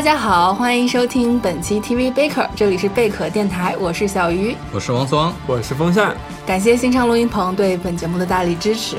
[0.00, 8.96] 大家好，欢迎收听本期 TV Baker，这里是贝壳电台，我是小鱼，我是王思王，我是风扇，感谢新昌录音棚对本节目的大力支持。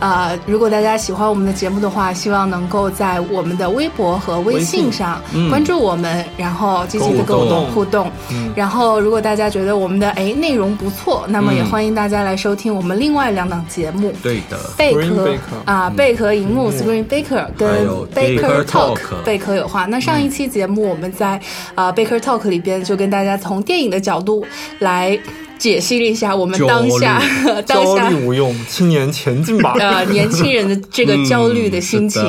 [0.00, 8.10] 啊，如果大家喜欢我们的节目的话，希望能够在我们的微博和微信上关注我们，然后积极的跟我们互动。
[8.56, 14.10] 然后，如果大家觉得我们的哎内容不错，那么也欢迎大家来收听我们另外两档节目。
[14.22, 15.34] 对的，贝壳
[15.66, 19.84] 啊，贝壳荧幕 Screen Baker 跟 Baker Talk 贝壳有话。
[19.84, 21.38] 那上一期节目我们在
[21.74, 24.46] 啊 Baker Talk 里边就跟大家从电影的角度
[24.78, 25.18] 来。
[25.60, 27.22] 解析了一下我们当下
[27.66, 29.74] 焦虑无用，青年前进吧。
[29.78, 32.22] 呃，年轻人的这个焦虑的心情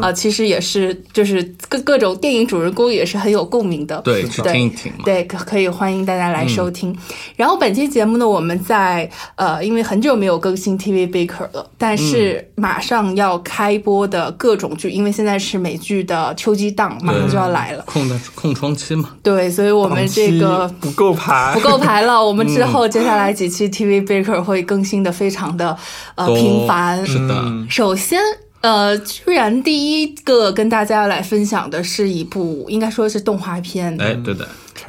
[0.00, 4.00] 啊，其实也是就是各各种电影主人公也是很有共鸣的。
[4.00, 4.90] 对，去听一听。
[5.04, 6.96] 对，可可以欢迎大家来收听。
[7.36, 17.84] 然后本期节目呢，我们在呃，因为很久没有更新 TV Baker 了，但是马上要开播的各种剧，因为现在是美剧的秋季档，马上就要来了。
[17.86, 19.10] 空的空窗期嘛。
[19.22, 22.24] 对，所以我们这个不够排，不够排了。
[22.24, 25.76] 我们只之后接下来几期 TV Baker 会更新的非常的
[26.14, 27.44] 呃频繁，是的。
[27.68, 28.20] 首先，
[28.60, 34.46] 呃，居然第一个跟大家来分享的是一部应该说是动画片，哎，对的，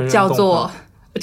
[0.07, 0.69] 叫做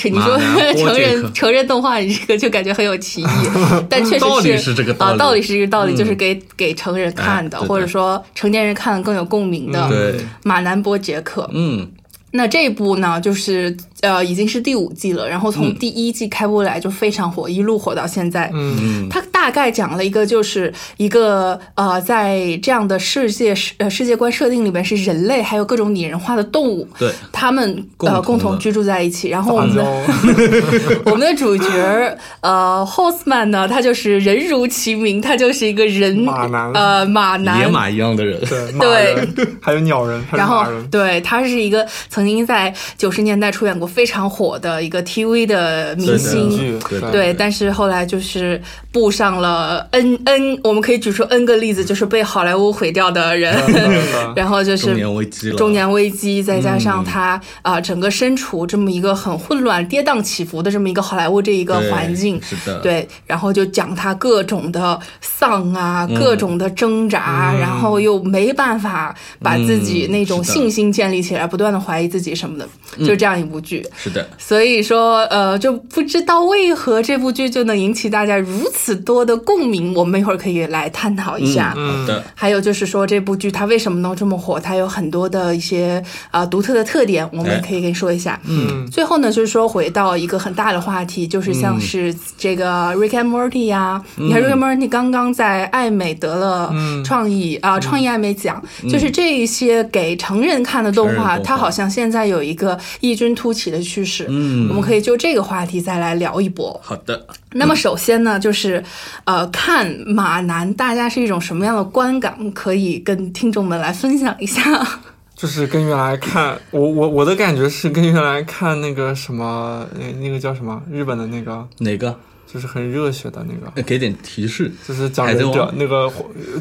[0.03, 0.37] 你说
[0.75, 3.27] 成人成人动画，你这个就感觉很有歧义，
[3.89, 9.89] 但确实是这个啊，道理是这个道理，就是给给成人看的，或者说成年人看更有共鸣的。
[9.89, 11.89] 对，马南波杰克，嗯，
[12.33, 13.77] 那这一部呢，就是。
[14.03, 18.51] 呃，已经是第五季了，然后从第一季开播来就非常火，一路火到现在。
[18.55, 29.29] 嗯，它大概讲了一个，就是一个呃，在这样的世界世呃世界观设定里面，是人类还有各种拟人化的动物，对，他们呃共同居住在一起。
[29.29, 29.85] 然后我们的
[31.05, 38.41] 我们的主角呃 Horseman 呢，他就是人如其名，他就是一个人马男呃马男野马一样的人，
[38.81, 43.90] 对，还有鸟人，然后对他是一个曾经在九十年代出演过。
[43.91, 46.79] 非常火的一个 TV 的明星，
[47.13, 48.61] 对，但是后来就是
[48.93, 53.55] 步上了 N N，我们可以举出 N 个例子，就是被好莱坞毁掉的人，
[54.37, 72.69] 然后就是中年危机，中年危机，再加上他啊，整个身处这么一个很混乱、跌宕起伏的这么一个好莱坞这一个环境，是的，对，然后就讲他各种的丧啊，各种的挣扎，然后又没办法把自己那种信心建立起来，不断的怀疑自己什么的，
[73.05, 73.80] 就这样一部剧。
[73.97, 79.95] 是的，所以说，呃，就不知道为何这部剧就能引起大家如此多的共鸣。
[79.95, 81.73] 我们一会儿可以来探讨一下。
[81.77, 82.23] 嗯，的。
[82.35, 84.61] 还有就是说，这部剧它为什么能这么火？
[84.61, 88.39] 它有很多的一些呃独特的特点，我们也可以跟你说一下。
[88.45, 88.87] 嗯。
[88.91, 96.75] 最后呢，就是说回到一个很大的话题，就是像是这个 Rick and Morty 呀，你看 Rick and Morty 刚刚在艾美得了
[97.05, 103.70] 创意啊创意艾美奖，就是这一些给成人看的动画，它好像现在有一个异军突起。
[103.71, 106.79] 的趋势，嗯，我们可以就这个话题再来聊一波。
[106.83, 108.83] 好的，那么首先呢，就是
[109.25, 112.51] 呃，看马男，大家是一种什么样的观感？
[112.53, 114.87] 可以跟听众们来分享一下。
[115.35, 122.15] 就是跟原来看，我我我的感觉是跟原来看那个什么，那那个叫什么日本的那个哪个？
[122.53, 126.11] 就是很热血的那个，给点提示，就是讲忍者那个，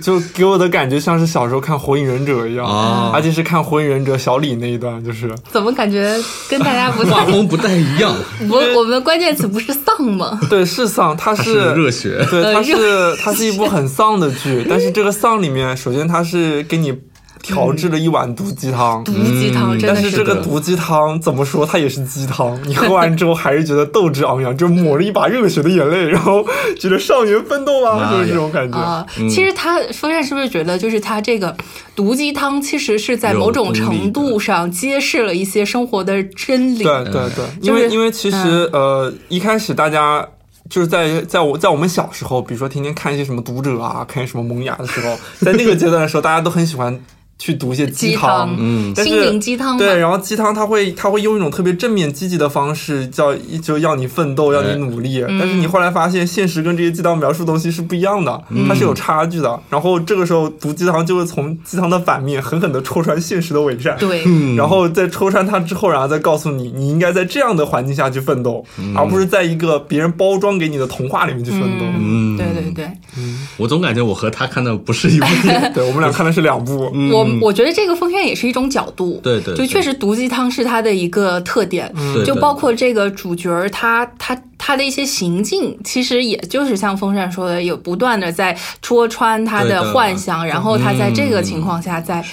[0.01, 5.33] 就给我的感觉像是小时候看《火影忍者》一样，而且是看《火影忍者》小李那一段，就是。
[5.49, 6.15] 怎么感觉
[6.47, 8.15] 跟大家不画风不太一样？
[8.49, 10.39] 我，我们的关键词不是丧吗？
[10.49, 16.93] 对，是丧，它是热血，对，它是它是一部很丧的剧，但是这个丧里面，首先它是给你。
[17.41, 22.59] 调制了一碗毒鸡汤，毒鸡汤，但是这个毒鸡汤怎么说，它也是鸡汤。
[22.65, 26.45] 你喝完之后还是觉得斗志昂扬，就抹了一把热血的眼泪，然后
[26.79, 29.05] 觉得少年奋斗啊，就是这种感觉啊。
[29.29, 31.55] 其实他风扇是不是觉得，就是他这个
[31.95, 36.83] 毒鸡汤，其实是在某种程度上揭示了一些生活的真理。
[36.83, 40.27] 对对对，因为因为其实呃，一开始大家
[40.69, 46.99] 就是在在我在我们小时候，比如说天天看一些什么读者啊，看什么萌芽的时候，在那个阶段的时候，大家都很喜欢。
[47.39, 53.33] 去读一些鸡汤，嗯，心灵鸡汤，对，然后鸡汤它会它会用一种特别正面积极的方式，叫
[53.63, 55.23] 就要你奋斗，要你努力。
[55.39, 59.57] 但是你后来发现，现实跟这些鸡汤描述东西是不一样的，它是有差距的。
[59.69, 64.21] 然后这个时候读鸡汤就会从鸡汤的反面狠狠的戳穿现实的伪善，对，
[64.57, 71.85] 然后再戳穿它之后，然后再告诉你，你应该在这样的环境下去奋斗，而不是在一个别人包装给你的童话里面去奋斗。
[71.97, 72.85] 嗯，对对对，
[73.17, 77.28] 嗯，我总感觉我和他看的不是一部 电影，对我们俩看的是两部，我。
[77.29, 81.93] 嗯，我觉得这个风扇也是一种角度，对对，就确实毒鸡汤是它的一个特点，
[82.25, 92.23] 就包括这个主角儿他他他的一些行径，其实也就是像风扇说的，有不断的在戳穿他的幻想，然后他在这个情况下在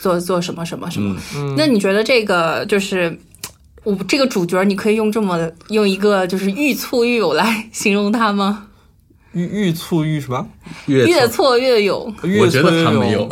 [0.00, 1.14] 做做什么什么什么。
[1.56, 3.18] 那你觉得这个就是
[3.82, 8.66] 我这个主角，你可以用这么用一个就是欲挫欲勇来形容他吗？
[9.34, 10.46] 欲欲挫愈什么？
[10.86, 12.14] 越挫越勇。
[12.40, 13.28] 我觉得他没有。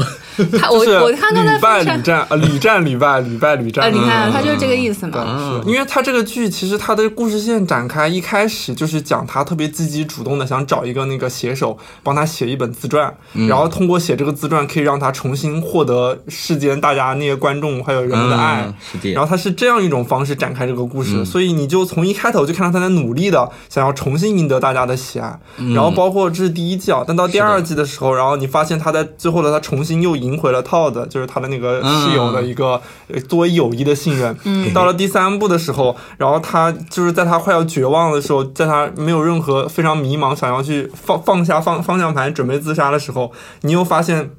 [0.58, 3.93] 他我我看刚才屡败屡战啊，屡战屡败，屡败屡战。
[3.93, 5.62] 你看，他就是这个意思嘛。
[5.64, 13.14] 是因为他这个剧其实他的故事线展开一开始就是讲他特别积极主动的想找一个那个写手帮他写一本自传，
[13.46, 18.72] 然后通过写这个自传可以让他重新获得世间大家那些观众还有人们的爱。
[19.14, 25.38] 然后他是这样一种方式展开这个故事，所以你就从一开头就看到他在努力的想要重新赢得大家的喜爱。
[25.75, 30.23] 然后包括这是第一季啊，但到第二季的时候，然后你发现他在最后的他重新又。
[30.23, 32.81] 赢回了 Todd，就是他的那个室友的一个
[33.29, 34.37] 作为友谊的信任。
[34.44, 44.31] 嗯，到了第三部的时候，然后他就是在他快要绝望的时候，在他没有任何非常迷茫，想要去放放下方方向盘准备自杀的时候，你又发现。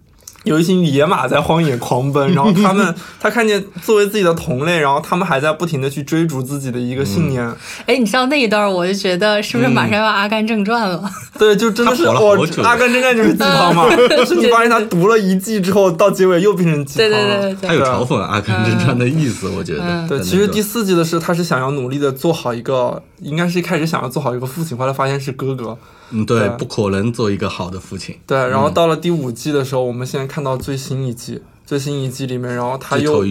[0.43, 7.43] 有一群野马在荒野狂奔， 然后他们他看见作为自己的同类，然后他们还在不停的去追逐自己的一个信念。
[7.85, 11.03] 哎，你知道那一段，我就觉得是不是马上要《阿甘正传》了？
[11.39, 13.89] 对，就真的是我《阿甘正传》就是鸡汤嘛。
[14.25, 17.09] 是你发现他读了一季之后，到结尾又变成鸡汤。
[17.09, 20.07] 对对对对，他有嘲讽《阿甘正传》的意思，我觉得。
[20.07, 25.77] 对，其实第四季的是他是想要努力的做好一个，应该是一开始想要做好一个父亲，后来发现是哥哥。
[26.13, 28.15] 嗯，对，不可能做一个好的父亲。
[28.25, 31.41] 对，然后到了第五季的时候，我们现在看到最新一季。
[31.73, 33.25] 最新一季里面，然后他又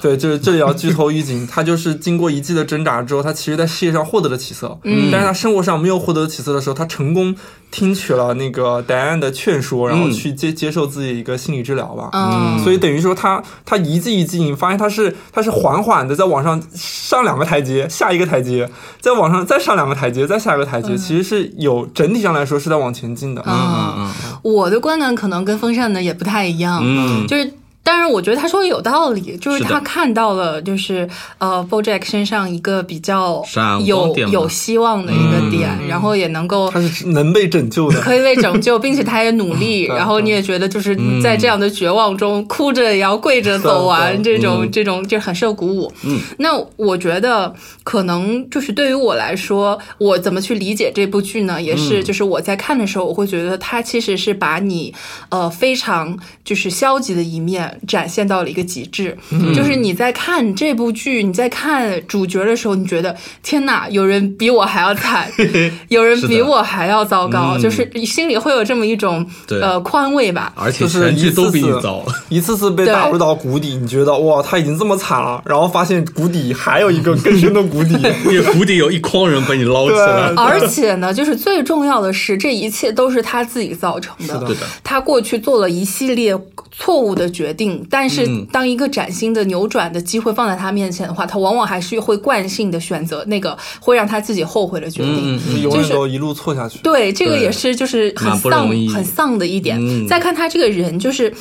[0.00, 1.44] 对，就是这里要剧透预警。
[1.48, 7.34] 他就是经过一季的挣扎之后，他其实在事业上获得了起色，嗯，但是他生活上没有获得起色的时候，他成功
[7.72, 18.70] 听取了那个戴安的劝说，然后去接接受自己一个心理治疗吧，嗯，所以等于说他他一季一季，你发现他是他是缓缓的在往上上两个台阶，下一个台阶，
[19.00, 23.42] 在往上再上两个台阶，再下一个台阶，其实是有整体上来说是在往前进的。
[23.44, 24.12] 嗯嗯嗯，
[24.42, 27.57] 我的观感可能跟风扇的也不太一样，嗯，就是。
[27.82, 31.08] 但是我觉得他说的有道理，就是他看到了，就是
[31.38, 33.42] 呃，BoJack 身上一个比较
[33.86, 45.90] 有有希望的一个点，然后也能够他是能被拯救的，可以被拯救，并且他也努力， 然后你也觉得就是在这样的绝望中，哭着也要跪着走完，这种这种就很受鼓舞。
[46.04, 47.54] 嗯，那我觉得
[47.84, 51.62] 可能就是对于我来说，我怎么去理解这部剧呢？
[51.62, 54.92] 也是就是我在看的时候，我会觉得他其实是把你
[55.30, 57.67] 呃非常就是消极的一面。
[57.86, 59.16] 展现到了一个极致，
[59.54, 65.30] 就是你在看这部剧，你在看主角的时候，你觉得天哪，有人比我还要惨，
[65.88, 70.52] 有人比我还要糟糕，就是心里会有这么一种呃宽慰吧。
[70.56, 77.94] 而且全剧都比你糟，一次次被打入到谷底，你觉得哇，他已经这么惨了，然后发现谷底还有一个更深的谷底，
[78.26, 80.32] 因为谷底有一筐人被你捞起来。
[80.36, 84.38] 而且呢，就是最重要的是，这一切都是他自己造成的。
[84.46, 86.38] 对的，他过去做了一系列
[86.70, 87.57] 错误的决定。
[87.90, 95.38] 但是，当一个崭新的扭转的机会放在他面前的话，他往往还是会惯性的选择那个会让他自己后悔的决定，
[95.70, 96.78] 就是一路错下去。
[96.82, 99.78] 对，这个也是就是很丧、很丧的一点。
[100.06, 101.32] 再看他这个人，就是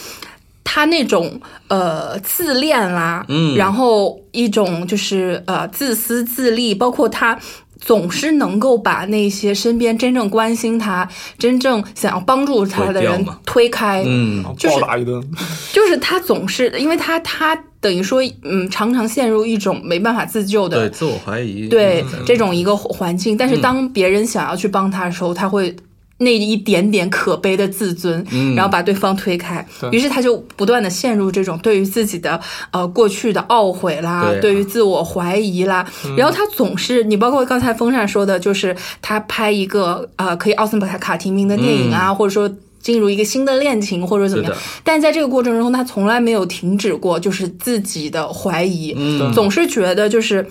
[0.63, 3.25] 他那种呃自恋啦，
[3.55, 7.37] 然后一种就是呃自私自利，包括他。
[7.79, 11.07] 总是能够把那些身边真正关心他、
[11.37, 15.23] 真正想要帮助他的人推开，嗯，就是打一顿，
[15.73, 23.37] 就是他总是，因为他他等于说，嗯，常常陷入一种没办法自救的对自我怀疑，对这种一个环境。
[23.37, 25.75] 但是当别人想要去帮他的时候，他会。
[26.19, 32.39] 那一点点可悲的自尊，然后把对方推开，于是他就不断的陷入这种对于自己的
[32.71, 48.95] 呃过去的懊悔啦，对于自我怀疑啦，然后他总是你包括刚才风扇说的，就是他拍一个呃可以奥斯卡提名的电影啊，或者说进入一个新的恋情或者怎么样，但在这个过程中，他从来没有停止过就是自己的怀疑，
[49.35, 50.47] 总是觉得就是。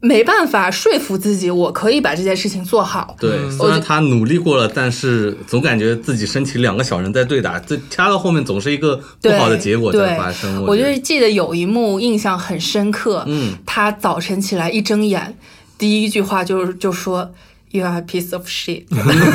[0.00, 3.16] 没办法说服自己，我可以把这件事情做好。
[3.18, 10.64] 对，虽然他努力过了，但是总感觉自己身体两个小人在对打，这掐到后面总是一个不好的结果在发生。
[10.66, 15.36] 我就记得有一幕印象很深刻，嗯，他早晨起来一睁眼，
[15.78, 17.30] 第一句话就是就说。
[17.76, 18.84] You are a piece of shit。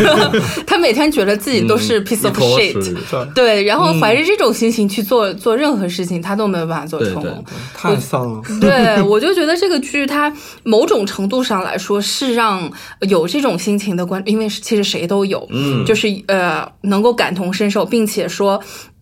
[0.66, 8.42] 他每天觉得自己都是 piece of shit，对，然后怀着这种心情去做做任何事情，他都没有办法做成功，太丧了。
[8.60, 10.34] 对，我就觉得这个剧，它
[10.64, 12.72] 某种程度上来说是让
[13.02, 18.60] 有这种心情的观，因为其实谁都有，嗯，就是呃，能够感同身受，并且说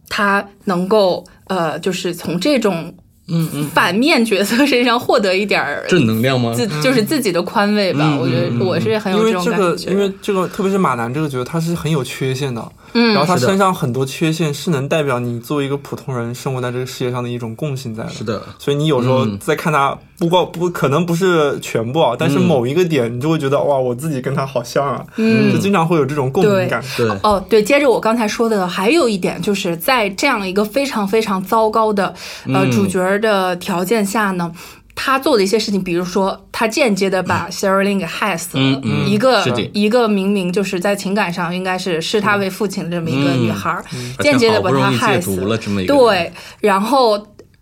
[0.10, 1.24] 他能够。
[1.50, 2.94] 呃，就是从这种。
[3.32, 6.54] 嗯嗯，反面角色身上获得一点正能量吗？
[6.54, 8.18] 自就是自己的宽慰吧。
[8.20, 9.92] 我觉得我是很有这种感觉。
[9.92, 12.72] 因为这个，特别是马南这个角色，他是很有缺陷的。
[12.94, 18.10] 嗯，然后他身上很多缺陷是能代表你作为一个普通人生活在这个世界上的一种共性在的。
[18.10, 26.84] 是的，所以你有时候在看他，不过不可能不是全部啊，但是某一个点，你就会觉得哇，我自己跟他好像啊，就经常会有这种共鸣感。
[26.98, 32.14] 对，哦，对，接着我刚才说的还有一点，就是在这样一个非常非常糟糕的
[32.54, 34.06] 呃主角的条件。
[34.06, 34.52] 下呢，
[34.96, 43.82] 他做的一些事情，比如说他间接的把 Sarah Lynn 给害死了，一个一个明明就是在情感上应该是视他为父亲的这么一个女孩，
[44.20, 45.58] 间接的把他害死了。
[45.86, 47.18] 对，然后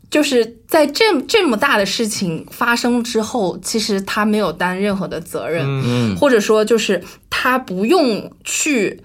[0.10, 9.02] 就是在这这么大的事情发生之后，其实他没有担任何的责任，或者说就是他不用去。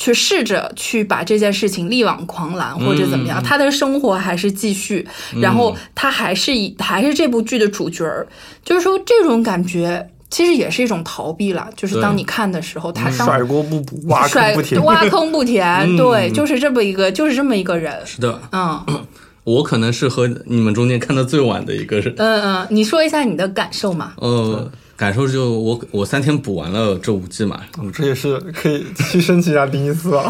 [0.00, 5.04] 去试着去把这件事情力挽狂澜，或者怎么样，他的生活还是继续，
[5.42, 8.24] 然后他还是以还是这部剧的主角儿，
[8.64, 11.68] 就是说这种感觉其实也是一种逃避了。
[11.74, 17.92] 就是当你看的时候，他甩锅不补，挖坑不填，挖坑不填，对，就是这么一个，就是这么一个人。
[18.06, 18.80] 是的，嗯，
[19.54, 22.14] 我可能是和你们中间看的最晚的一个人。
[22.16, 24.12] 嗯嗯，你说一下你的感受嘛？
[24.16, 24.70] 呃。
[24.98, 30.28] 感受就我我三天补完了这五季嘛，我这也是可以去申请一下第一次啊。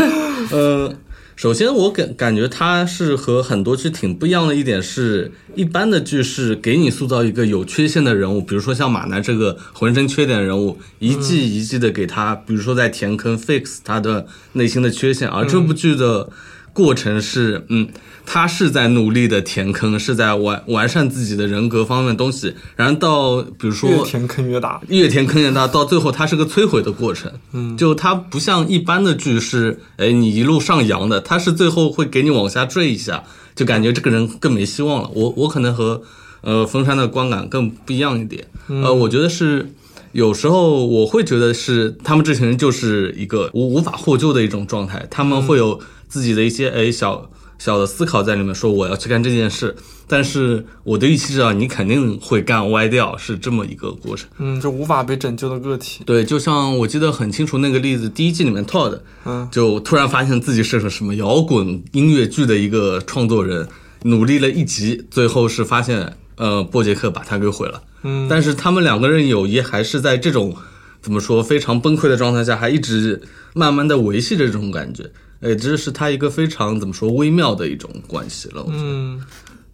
[0.52, 0.92] 呃，
[1.34, 16.28] 首先我感感觉它是和很多剧挺不一样的一点是，一般的剧是给你塑造一个有缺陷的人物，比如说像马南这个浑身缺点人物，一季一季的给他，比如说在填坑 fix 他的内心的缺陷，而这部剧的
[16.72, 17.88] 过程是嗯。
[18.26, 27.32] 他是在努力的填坑，是在完完善自己的人格方面的东西，然后到比如说越填坑越大，越填坑越大，到最后他是个摧毁的过程。
[27.52, 33.24] 嗯，就他不像一般的剧是，哎，你一路上扬的，他是最后会给你往下坠一下，
[33.56, 35.10] 就感觉这个人更没希望了。
[35.12, 36.00] 我我可能和
[36.42, 38.46] 呃封山的观感更不一样一点。
[38.68, 39.72] 呃，我觉得是
[40.12, 47.30] 有时候我会觉得是他们这群人就是一个无无法获救的一种状态，他们会有自己的一些哎小。
[47.60, 49.76] 小的思考在里面，说我要去干这件事，
[50.08, 54.26] 但是我的预期知道你肯定会干歪掉，是这么一个过程。
[54.38, 56.02] 嗯，就无法被拯救的个体。
[56.06, 63.68] 对，就像我记得很清楚那个例子，第一季里面 Todd，嗯，就突然发现自己是个什么摇滚音乐剧的一个创作人，
[64.04, 67.82] 努力了一集，最后是发现，呃，波杰克把他给毁了。
[68.04, 70.56] 嗯，但是他们两个人友谊还是在这种
[71.02, 73.20] 怎么说非常崩溃的状态下，还一直
[73.52, 75.10] 慢慢的维系着这种感觉。
[75.40, 78.64] 哎，这是他一个非常怎么说微妙的一种关系了。
[78.68, 79.22] 嗯。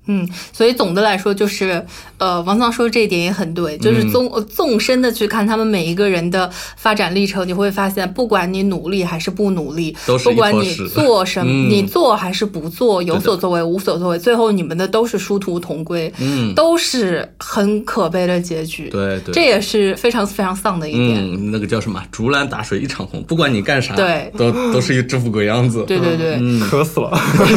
[0.07, 1.85] 嗯，所以总的来说就是，
[2.19, 18.89] 呃，王藏说这一点也很对，就是纵纵深的去看他们每一个人的发展历程，你会发现，不管你努力还是不努力，不管你做什么，你做还是不做，有所作为无所作为，最后你们的都是殊途同归，嗯，都是很可悲的结局。
[18.91, 21.19] 对对，这也是非常非常丧的一点。
[21.21, 22.01] 嗯，那个叫什么？
[22.13, 25.85] 竹篮打水一场空，不管你干啥，对，都都是一只副鬼样子。
[25.85, 26.39] 对对对，
[26.71, 27.11] 渴死了。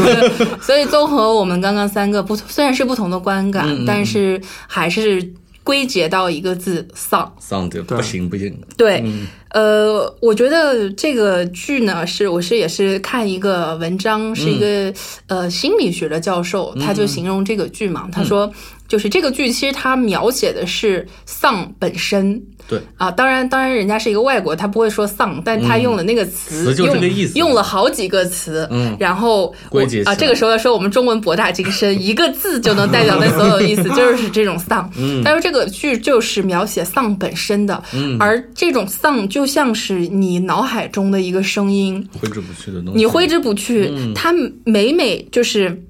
[0.59, 2.38] 所以综合我们刚刚三个不。
[2.47, 7.31] 虽然是不同的观感，但是还是归结到一个字“丧”。
[7.39, 8.57] 丧对不行不行。
[8.77, 9.03] 对，
[9.49, 14.93] 呃，我觉得这个剧呢，是我是也是看一个文章，是一个
[15.27, 18.51] 呃心理学的教授，他就形容这个剧嘛，他说。
[18.89, 22.41] 就是这个剧，其实它描写的是丧本身。
[22.69, 22.79] 对。
[22.97, 34.89] 啊，当然，当然，人家是一个外国，他不会说丧，但他用了那个词，用意思，用了好几个词，嗯，然后归结啊，这个时候要说我们中文博大精深，一个字就能代表那所有意思， 就是这种丧。
[34.97, 44.31] 嗯，但是这个剧就是描写丧本身的，嗯，而这种丧就像是你脑海中的一个声音，挥之不去的东西，你挥之不去，它
[44.63, 45.83] 每每就是。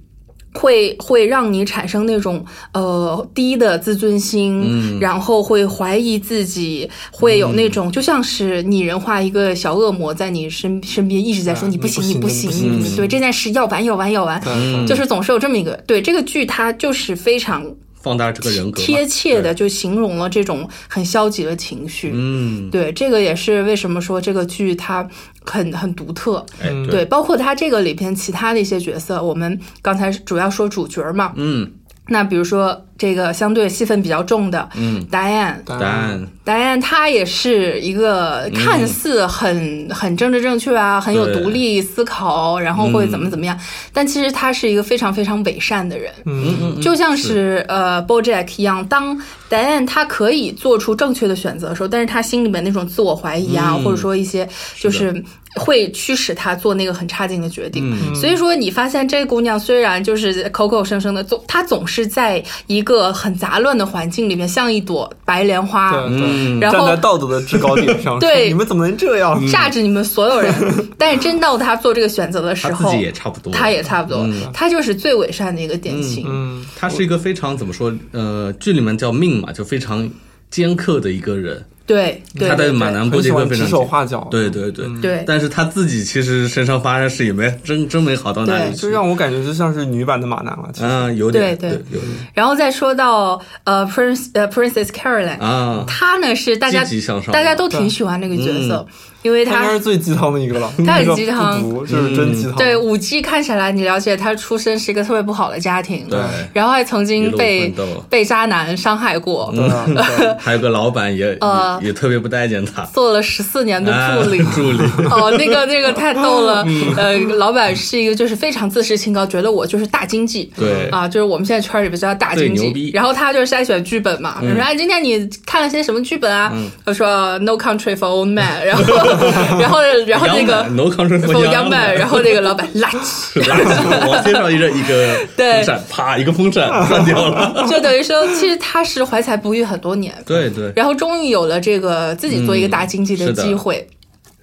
[0.54, 14.42] 会会让你产生那种呃低的自尊心，然后会怀疑自己，会有那种就像是拟人化一个小恶魔在你身身边一直在说你不行你不行你对这件事要完要完要完，
[14.88, 17.66] 就是总是有这么一个对这个剧它就是非常。
[18.02, 22.12] 放大这个人格，贴切的就形容了这种很消极的情绪。
[22.14, 25.08] 嗯，对，这个也是为什么说这个剧它
[25.44, 26.46] 很很独特。
[26.62, 31.34] 哎，对，包括它这个里边其他的一些角色，我们刚才主要说主角嘛。
[31.36, 31.70] 嗯，
[32.10, 43.58] 那比如说这个相对戏份比较重的，嗯，Diane，Diane，Diane，她也是一个看似很、很政治正确啊，很有独立思考，然后会怎么怎么样，
[43.94, 46.12] 但其实她是一个非常非常伪善的人。
[46.26, 46.56] 嗯。
[46.62, 47.66] 嗯，就像是。
[47.68, 49.16] 呃 BoJack 一样，当
[49.50, 53.84] Diane 她可以做出正确的选择的时候，但是她心里面那种自我怀疑啊，嗯。
[53.84, 54.48] 或者说一些
[54.80, 55.24] 就是
[55.56, 57.84] 会驱使他做那个很差劲的决定。
[57.92, 65.92] 嗯所以说，你发现这姑娘虽然就是口口声声的总，她总是在一个很杂乱的环境里面，像一朵白莲花。
[65.92, 69.42] 对对，嗯，然后站在道德的制高点上， 对你们怎么能这样？
[69.52, 70.54] 榨着你们所有人，
[70.98, 76.26] 但是真到她做这个选择的时候，他自己也差不多，她也差不多，嗯她就是最伪善的一个典型。
[76.28, 77.94] 嗯，他是一个非常怎么说？
[78.12, 80.10] 呃，剧里面叫命嘛，就非常
[80.50, 81.64] 尖刻的一个人。
[81.90, 85.24] 对，对他的对马南波杰克很喜欢指非常尖手画脚，对对对，对。
[85.26, 90.70] 但是他自己其实身上发生的事也没真真没好到哪里去，就让我感觉就像是女版的马南了。
[90.72, 91.80] 其实，啊有点对对。
[91.92, 92.12] 有点。
[92.36, 98.86] 然后再说到呃 Prince 呃 Princess Caroline，、啊，她呢是大家积极向上大家都挺喜欢那个角色，
[99.24, 100.72] 因为他是最鸡汤的一个了。
[100.86, 101.60] 他很那个鸡汤。
[101.80, 102.56] 就是真鸡汤。
[102.56, 106.20] 对五 G 看起来你了解他出身是一个特别不好的家庭，对，
[106.54, 107.74] 然后还曾经被
[108.10, 114.40] 被渣男伤害过，对啊，对 还有个老板也呃也也特别不待见他，做了十四年的助理。
[114.42, 122.92] 啊助理，哦，那个那个太逗了，嗯呃，老板是一个就是非常自视清高，觉得我就是大经济，对啊，就是我们现在圈里边叫大经济。
[122.94, 126.52] 然后他就是筛选剧本嘛，嗯说哎，今天你看了些什么剧本啊？
[126.86, 128.84] 他说 No Country for Old Man，然后
[129.60, 133.34] 然后然后那个 No Country for Young Young Man，然后那个老板垃圾。
[133.34, 137.66] 是的，往天上一个一个 对风扇，啪一个风扇 断掉了。
[137.70, 143.44] 就等于说，其实他是怀才不遇很多年，对对，然后终于有了这个自己做一个大经济的嗯是的。
[143.44, 143.86] 机会。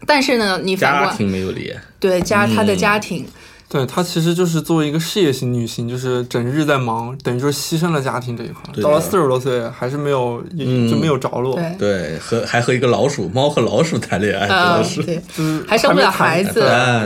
[0.06, 2.76] 但是呢，你反家观庭没有离，对家他的嗯。
[2.76, 3.26] 家庭，
[3.68, 8.62] 对，她其实就是作为一个事业型女性，就是整日在忙，等于说牺牲了家庭这一块。
[8.82, 11.56] 到了四十多岁，还是没有，嗯就没有着落。
[11.56, 15.02] 对，对，和还和一个老鼠，猫和老鼠谈恋爱，真呃的，是。
[15.02, 16.61] 对，就是还生不了孩子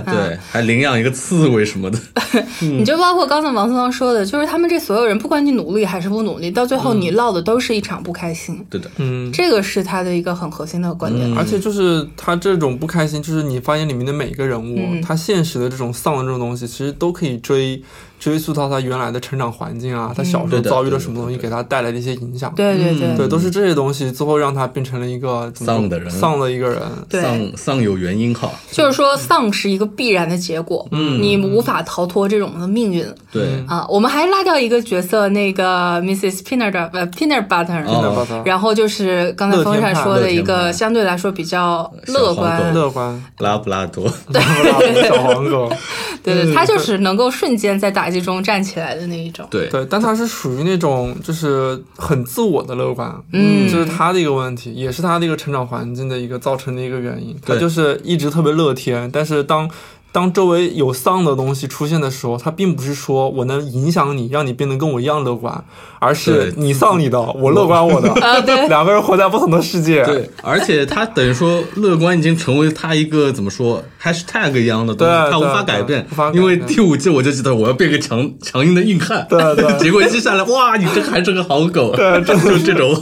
[0.05, 1.99] 对，还领养一个刺猬什么的，
[2.61, 8.65] 你就包括刚才王思聪说的，就是他们这所有人，不管你努力还是不努力，到最后你落的都是一场不开心。
[8.69, 11.33] 对的，嗯，这个是他的一个很核心的观点。
[11.33, 17.81] 嗯而且就是他这种不开心，就是你发现里面的每一个人物，嗯他现实的这种丧的这种东东西，其实都可以追
[18.21, 22.53] 追溯到他原来的成长环境啊，他小时候遭遇了什么东西，给他带来的一些影响。
[22.55, 23.17] 对对对。
[23.17, 26.11] 对，都是这些东西，最后让他变成了一个丧的人。
[26.11, 26.83] 丧的一个人。
[27.09, 31.21] 对，丧丧有原因哈，就是说丧是一个必然的结果，嗯。
[31.23, 33.05] 你无法逃脱这种的命运。
[33.33, 33.87] 对，啊。
[33.89, 36.43] 我们还拉掉一个角色，那个 Mrs.
[36.43, 38.43] Peanut 呃 Peanut Butter，、哦。
[38.45, 45.71] 然后就是刚才风扇说的一个相对来说比较乐观狗，乐观，拉布拉多，对小黄狗，
[46.23, 46.55] 对对，对。
[46.55, 49.47] 他就是能够瞬间在打击中站起来的那一种。
[49.51, 57.37] 对，对，但他是属于那种就是很自我的乐观，嗯这是他的一个问题，也是他的一个成长环境的一个造成的一个原因。
[57.47, 59.71] 他就是一直特别乐天，但是当
[60.13, 65.65] 当周围有丧的东西出现的时候，他并不是说我能影响你，让你变得跟我一样乐观，
[66.01, 70.03] 而是你丧你的，我乐观我的，啊，对， 两个人活在不同的世界。
[70.05, 79.73] 对，而且他等于说乐观已经成为他一个怎么说 hashtag 一样的东西，对他无法改变因为第五季我就记得我要变个强强硬的硬汉，对对。
[79.79, 82.93] 结果接下来哇，你这还是个好狗，对 就这种，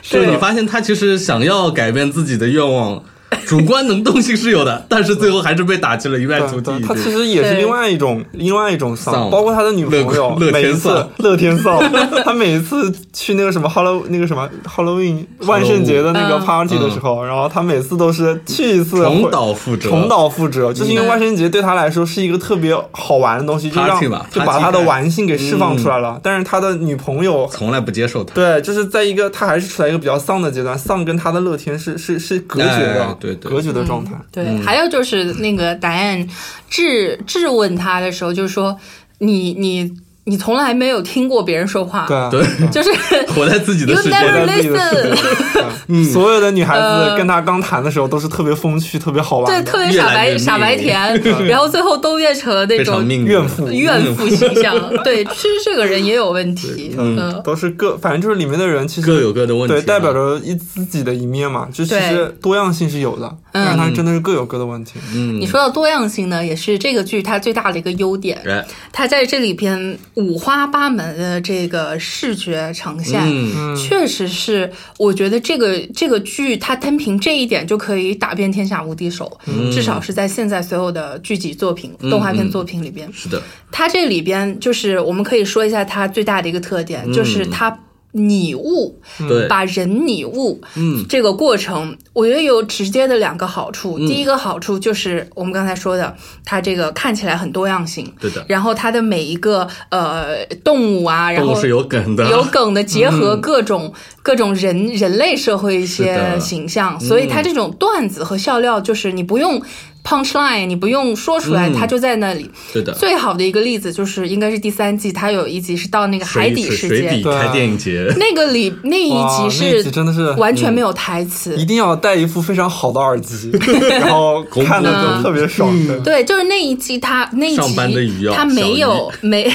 [0.00, 3.02] 就是你发现他其实想要改变自己的愿望。
[3.46, 6.78] 主观能动性是有的，但是最后还是被打击了一败涂地。
[6.80, 11.80] 他其实也是另外一种另外一种丧，包括他的女朋友，乐乐每一次天丧乐天丧，
[12.24, 16.44] 他每一次去那个什么 Halloween 那个什么 Halloween 万圣节的那个嗯。
[16.44, 23.98] party 的时候，然后他每次都是去一次重蹈覆辙，重蹈覆辙，就是因为万圣节对他来说是一个特别好玩的东西，就让
[24.30, 26.20] 就把他的玩性给释放出来了。
[26.22, 27.48] 但是他的女朋友。
[27.50, 28.34] 从来不接受他。
[28.34, 34.12] 对，就是在一个他还是处在一个比较丧的阶段，丧跟他的乐天是是是隔绝的，哎对对隔绝的状态。
[34.30, 36.28] 对，嗯还有就是那个答案
[36.68, 38.78] 质质问他的时候，就是说
[39.18, 39.90] 你你
[40.26, 42.90] 你从来没有听过别人说话，对 就是
[43.34, 44.46] 活在自己的世活 never 界。
[44.46, 45.60] 在自己的世界。
[45.60, 50.98] listen，嗯， 所有的女孩子呃跟他刚谈的时候都是特别风趣、特别好玩对，特别傻白傻白甜，
[51.46, 53.68] 然后最后都变成了那种怨妇。
[53.68, 54.74] 怨妇形象。
[55.04, 61.68] 对，其实这个人也有问题，嗯，都是各，反正就是里面的人其实各有各的问题啊对，代表着一自己的一面嘛。
[61.70, 64.98] 就其实多样性是有的，但是它真的是各有各的问题。
[65.14, 65.40] 嗯。
[65.40, 68.42] 你，说到多样性呢，也是这个剧它最大的一个优点。
[68.44, 68.62] 哎，
[68.92, 79.70] 它在这里边五花八门的这个视觉呈现，嗯，确实是，我觉得这个这个剧它单凭这一点就可以打遍天下无敌手，嗯。
[79.70, 83.40] 至少是在现在所有的剧集作品、动画片作品里边，是的，
[83.70, 87.12] 它这里边就是我们可以说一下它最大的一个特点，嗯。
[87.12, 87.78] 就是它
[88.14, 89.46] 拟物，对。
[89.48, 93.98] 把人拟物，嗯，这个过程，我觉得有直接的两个好处。
[93.98, 94.06] 嗯。
[94.06, 109.60] 第一个好处就是我们刚才说的，它这个看起来很多样性，对的，然后它的每一个呃动物啊，然后动物是有梗的，有梗的结合各种、各种人人类社会一些形象，所以它这种段子和笑料，就是你不用
[110.04, 111.74] punch line，你不用说出来，嗯。
[111.74, 112.48] 它就在那里。
[112.72, 116.88] 对的，最好的一个例子就是应该是第三季，它有一集是到那个海底世界。
[116.88, 117.34] 水水底，对。
[117.34, 121.56] 开电影节，那个里那一集是集真的是完全没有台词。
[121.56, 123.50] 一定要戴一副非常好的耳机，
[123.88, 125.74] 然后看的就特别爽。
[125.86, 129.50] 对对，就是那一集他那一上班的语要集他没有小没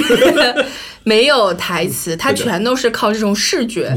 [1.03, 3.91] 没有台词，它全都是靠这种视觉，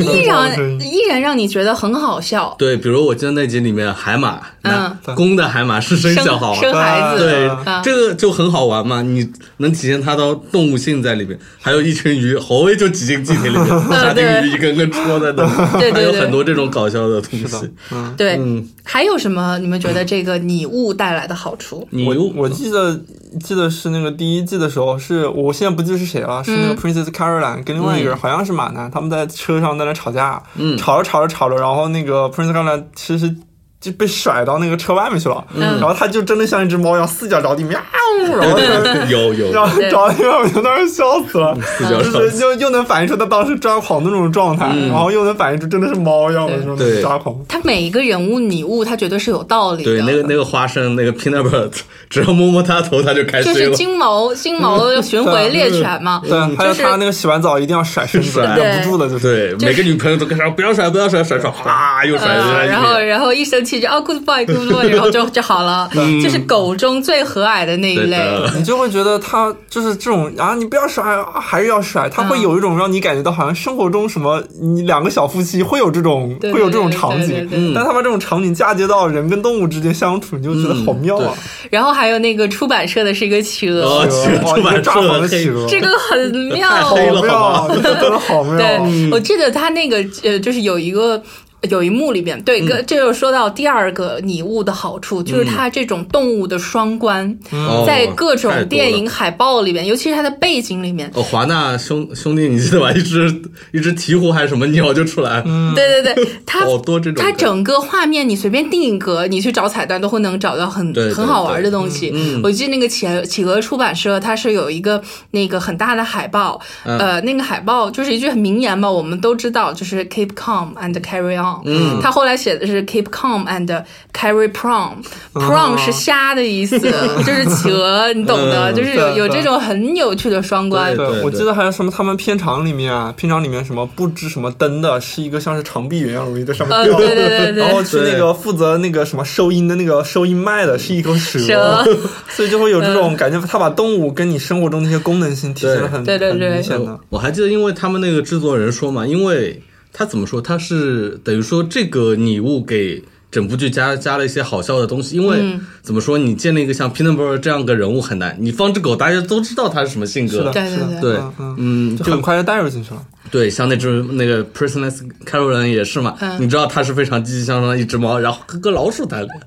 [0.00, 2.54] 依然嗯依然让你觉得很好笑。
[2.58, 11.38] 对，比如我记得那集里面海马，嗯公的海马是生生小孩，生孩子，对啊，这个就很好玩嘛，你能体现它的动物性在里面。
[11.60, 17.70] 还有一群鱼，侯威就挤进集体里面，沙丁鱼一根根戳在那里，对对对还有很多这种搞笑的东西。
[17.90, 19.56] 嗯，对，嗯，还有什么？
[19.60, 21.86] 你们觉得这个拟物带来的好处？
[21.90, 23.00] 你我我记得
[23.38, 33.32] 记得是那个第一季的时候，是我现在不记得是谁了，是那个 Princess Caroline 跟另外一个人，好像是马男，他们在车上在那吵架，嗯吵着吵着吵着，然后那个 Princess Caroline 其实
[33.80, 37.80] 就被甩到那个车外面去了，然后他就真的像一只猫一样四脚着地，喵，
[38.38, 39.52] 然后就有有。
[39.52, 41.56] 然后对着地，我就当时笑死了。
[41.78, 47.34] 四脚就是又又能反映出他当时抓狂的那种状态，然后又能反映出真的是猫一样的那种抓狂。
[47.48, 49.90] 他每一个人物拟物，他绝对是有道理的。
[49.90, 51.70] 对那个那个花生那个 peanut butter，
[52.10, 53.70] 只要摸摸他头，他就开就是。
[53.70, 58.44] 金毛金毛巡回猎犬嘛，对，还有就是他那个洗完澡一定要甩身子，甩。
[58.58, 59.56] 忍不住了，就是。
[59.56, 62.66] 对，每个女朋友都跟他说不要甩，不要甩，甩甩，哗又甩呃，了。
[62.66, 65.88] 然后然后一生气就哦 good boy good boy，然后就就好了，
[66.22, 68.18] 就是狗中最和蔼的那一类。
[68.56, 81.34] 你就会觉得他就是这种啊，你不要甩啊，还是要甩，他会有一种让你感觉到好像生活中什么，你两个小夫妻会有这种对会有这种场对对景对对，但他把这种场景嫁接到人跟动物之间相处，你就觉得好妙啊！
[81.68, 86.70] 然后还有那个出版社的是一个企鹅，哦企鹅哇出版社的企鹅，这个很妙。
[86.70, 88.56] 好妙，好吧这真的好妙。
[88.56, 91.20] 对，我记得他那个呃，就是有一个。
[91.68, 102.90] 有一幕里边，对，个这就说到第二个拟物的好处，就是它这种动物的双关，哦在各种电影海报里面，尤其是它的背景里面，哦，华纳兄兄弟，你记得吧？
[102.92, 103.28] 一只
[103.72, 105.42] 一只鹈鹕还是什么鸟就出来，
[105.74, 112.10] 对对对，它好多这种它整个画面你随便定一格，你去找彩蛋都会能找到很对对很好玩的东西。
[112.14, 112.40] 嗯。
[112.42, 116.98] 我记得那个企鹅企鹅出版社，它是有一个那个很大的海报，嗯。
[116.98, 121.49] 呃，那个海报就是一句很名言吧，我们都知道，就是 keep calm and carry on。
[121.64, 123.66] 嗯他后来写的是 keep calm and
[124.12, 130.94] carry prawn，prawn 是虾的意思，就是企鹅，你懂的，嗯就是有有这种很有趣的双关。
[130.96, 141.84] 对对，我记得还有什么，他们片场里面啊，片场里面什么布置什么灯的，是一个像是长臂猿一样东西在上面呃，对对对对然后是那个负责那个什么收音的那个收音麦的，是一头蛇，蛇
[142.28, 146.98] 所以就会有这种感觉，他把动物跟你生活中那些功能性体现的很对对对很明显的。
[147.08, 149.60] 我还记得，因为他们那个制作人说嘛，因为
[149.92, 155.16] 他怎么说，他是等于说这个礼物给整部剧加加了一些好笑的东西。
[155.16, 160.38] 因为、嗯怎么说，你建立一个像 Peanut Butter 这样个人物很难，你放只狗，大家都知道它是什么性格。
[160.38, 163.04] 是的，对对对嗯嗯，嗯，就很快就带入进去了。
[163.30, 169.40] 对，像那只那个 Personless Caroline 也是嘛，嗯你知道它是非常积极向上的一只猫，然后跟个老鼠谈恋爱，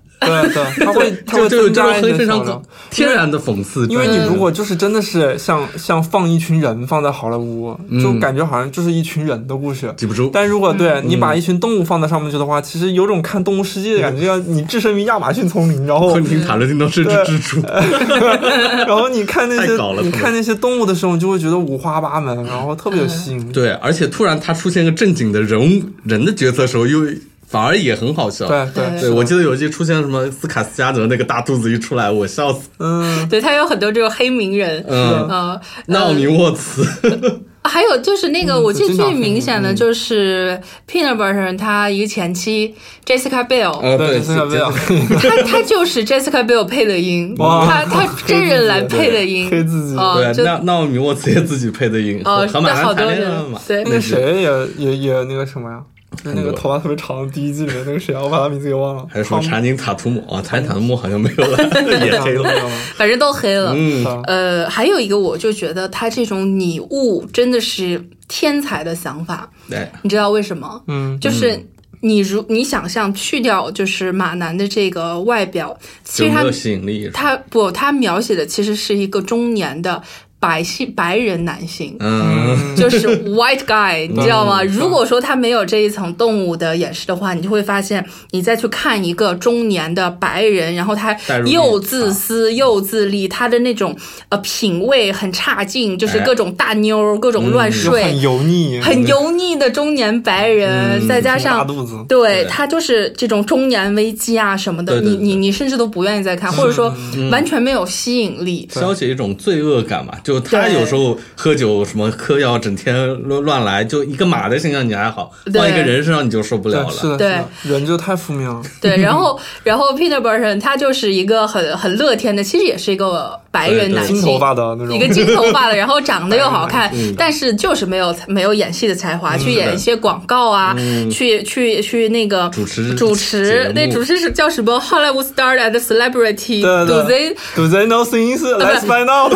[0.44, 2.64] 对对， 他会它会就就有这种增加一些非常。
[2.90, 3.86] 天然的讽刺。
[3.88, 9.94] 因为你嗯如果就是真的是像像放一群人放在好莱坞，就感觉好像就是一群人的故事。
[9.98, 17.62] 记不住，但如果对嗯你把一群动物放在上面去的话，其实有种看《动物世界》的感觉，要你置身于亚马逊丛林，然后昆汀塔伦蒂诺是只蜘蛛，
[18.88, 23.52] 然后你看那些你看那些动物的时候，你就会觉得五花八门，然后特别有吸引力。
[23.52, 27.06] 对，而且突然他出现个正经的人物人的角色的时候，又
[27.48, 28.48] 反而也很好笑。
[28.48, 28.90] 对对。
[28.92, 32.70] 对对，我记得有一集出现什么斯卡斯加德那个大肚子一出来，我笑死。
[32.80, 36.84] 嗯，对，他有很多这种黑名人，嗯，呃，纳奥米沃茨，
[37.64, 44.72] 还有就是那个，嗯我记得最明显的嗯就是 Peanut Butter 他一个前妻 Jessica Biel，、呃，对，对，这个没有
[45.20, 53.32] 他他就是 Jessica Biel 配的音，他他 真人来配的音，配自己对，那那我米沃茨也自己配的音，哦好多人。
[53.68, 53.84] 对。
[53.86, 55.80] 那谁也也也那个什么呀？
[56.24, 59.08] 就是那个头发特别长的第一季里面那个谁啊，我把他名字给忘了。
[59.10, 60.42] 还有什么查宁塔图姆啊？
[60.46, 61.58] 查宁塔图姆好像没有了，
[62.06, 62.70] 也黑了。
[62.96, 63.74] 反正都黑了。
[63.76, 70.82] 嗯，呃，还有一个，我就觉得他这种拟物真的是天才的想法，对，你知道为什么？
[70.88, 71.60] 嗯，就是
[72.02, 77.10] 你如你想象去掉就是马南的这个外表，其实他就没有吸引力。
[77.14, 80.02] 他不，他描写的其实是一个中年的。
[80.44, 84.62] 白性白人男性，嗯，就是 white guy，你知道吗？
[84.62, 93.96] 如果说他没有这一层动物的掩饰的话，你就会发现，你再去看一个中年的白人，然后他又自私又自利，他的那种
[94.28, 96.24] 呃品味很差劲，就是哎。
[96.24, 101.94] 各种大妞儿、各种乱就睡，很油腻，很油腻的中年白人，再加大上肚子。
[102.10, 102.46] 对对。
[102.46, 106.92] 他就是这种中年危机啊什么的，对对对你你你甚至都不愿意再看，或者说
[107.30, 108.68] 完全没有吸引力。
[108.72, 110.14] 消解一种罪恶感嘛。
[110.24, 117.18] 就他有时候喝酒什么嗑药，整天乱乱来，就一个马的形象你还好，换一个人身上你就受不了对，是了。
[117.18, 117.28] 的，对
[117.62, 118.62] 是的，人就太负面了。
[118.82, 130.76] 对，然后 然后 Peter Burton 他就是一个很很乐天的，其实也是一个白人男性，金头发的那种，一个金头发的，然后长得又好看嗯，但是就是没有没有演戏的才华，去演一些广告啊，
[131.12, 138.40] 去去去那个主持主持，那主持是叫什么？Hollywood Star and Celebrity 对 Do 对 they Do they know things?
[138.42, 139.32] Let's find out.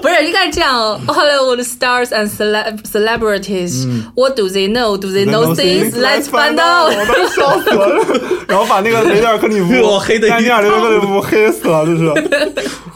[0.00, 3.84] 不是应该这样？Hollywood stars and cele celebrities,
[4.14, 4.96] what do they know?
[4.96, 5.92] Do they know things?
[5.98, 6.94] Let's find out.
[6.96, 8.06] 我都笑死了。
[8.46, 12.14] 然后把那个雷德尔克里夫哇黑的一丹尼尔雷德尔克里夫黑死了，就是。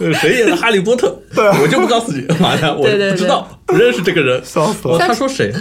[0.00, 1.16] 呃谁哈利波特？
[1.34, 4.42] 对我就不告诉你，妈的，我不知道，不认识这个人。
[4.44, 5.52] 笑死哦，了他说谁？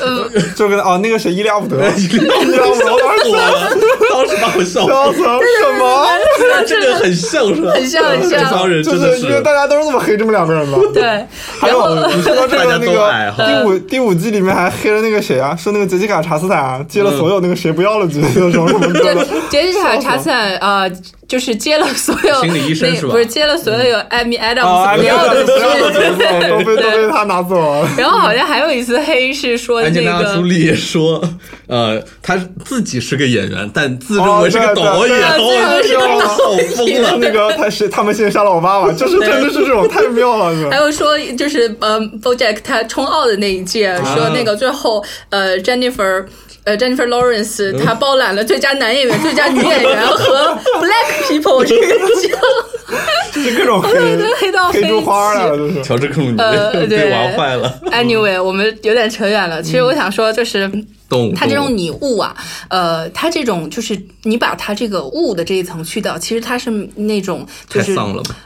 [0.00, 2.44] 呃就跟哦那个谁伊利亚伍德，伊利亚伍
[2.78, 3.36] 德，我当时我
[4.10, 6.06] 当时把我笑笑死了，什么？
[6.66, 7.72] 这个很像是吧？
[7.72, 10.78] 很像很像这帮人就真的是因为大家都是这么黑这么两个人嘛。
[10.92, 11.02] 对，
[11.60, 15.54] 还有你说到这个那个第五第五季里面还黑了那个谁啊？
[15.56, 19.26] 说那个杰西卡查斯坦啊接了所有那个谁不要了角色什么什么的。
[19.50, 20.84] 杰西卡查斯坦啊，
[21.28, 26.00] 就是接了所有心理医生是吧不是接了所有艾米啊，Adams 不要的不要的角。
[26.12, 27.88] 色都被都被他拿走了。
[27.98, 30.48] 然后好像还有一次黑是说那安吉拉·朱个。
[30.48, 31.22] 莉也说，
[31.66, 37.16] 呃，她自己是个演员，但自认哦为是个导演，对对对对我操，疯了。
[37.20, 40.76] 那个他是他们先杀了我妈妈，就是真的是这种太妙了，还？
[40.78, 46.24] 有说，就是呃，BoJack 他冲奥的那一届，啊说那个最后呃，Jennifer。
[46.64, 52.38] 呃，Jennifer 嗯 Lawrence 她包揽了最佳男演员、最佳女演员和 Black People 这个奖，
[53.34, 53.90] 就是各种黑
[54.38, 55.82] 黑到黑出花了，就是。
[55.82, 59.62] 乔治克鲁尼呃对被玩坏了，Anyway，我们有点扯远了。
[59.62, 60.68] 其实我想说，就是
[61.08, 61.34] 动物。
[61.34, 62.34] 它这种拟物啊，
[62.68, 67.96] 呃，它这种就是你把它这个物的这一层去掉，其实它是那种就是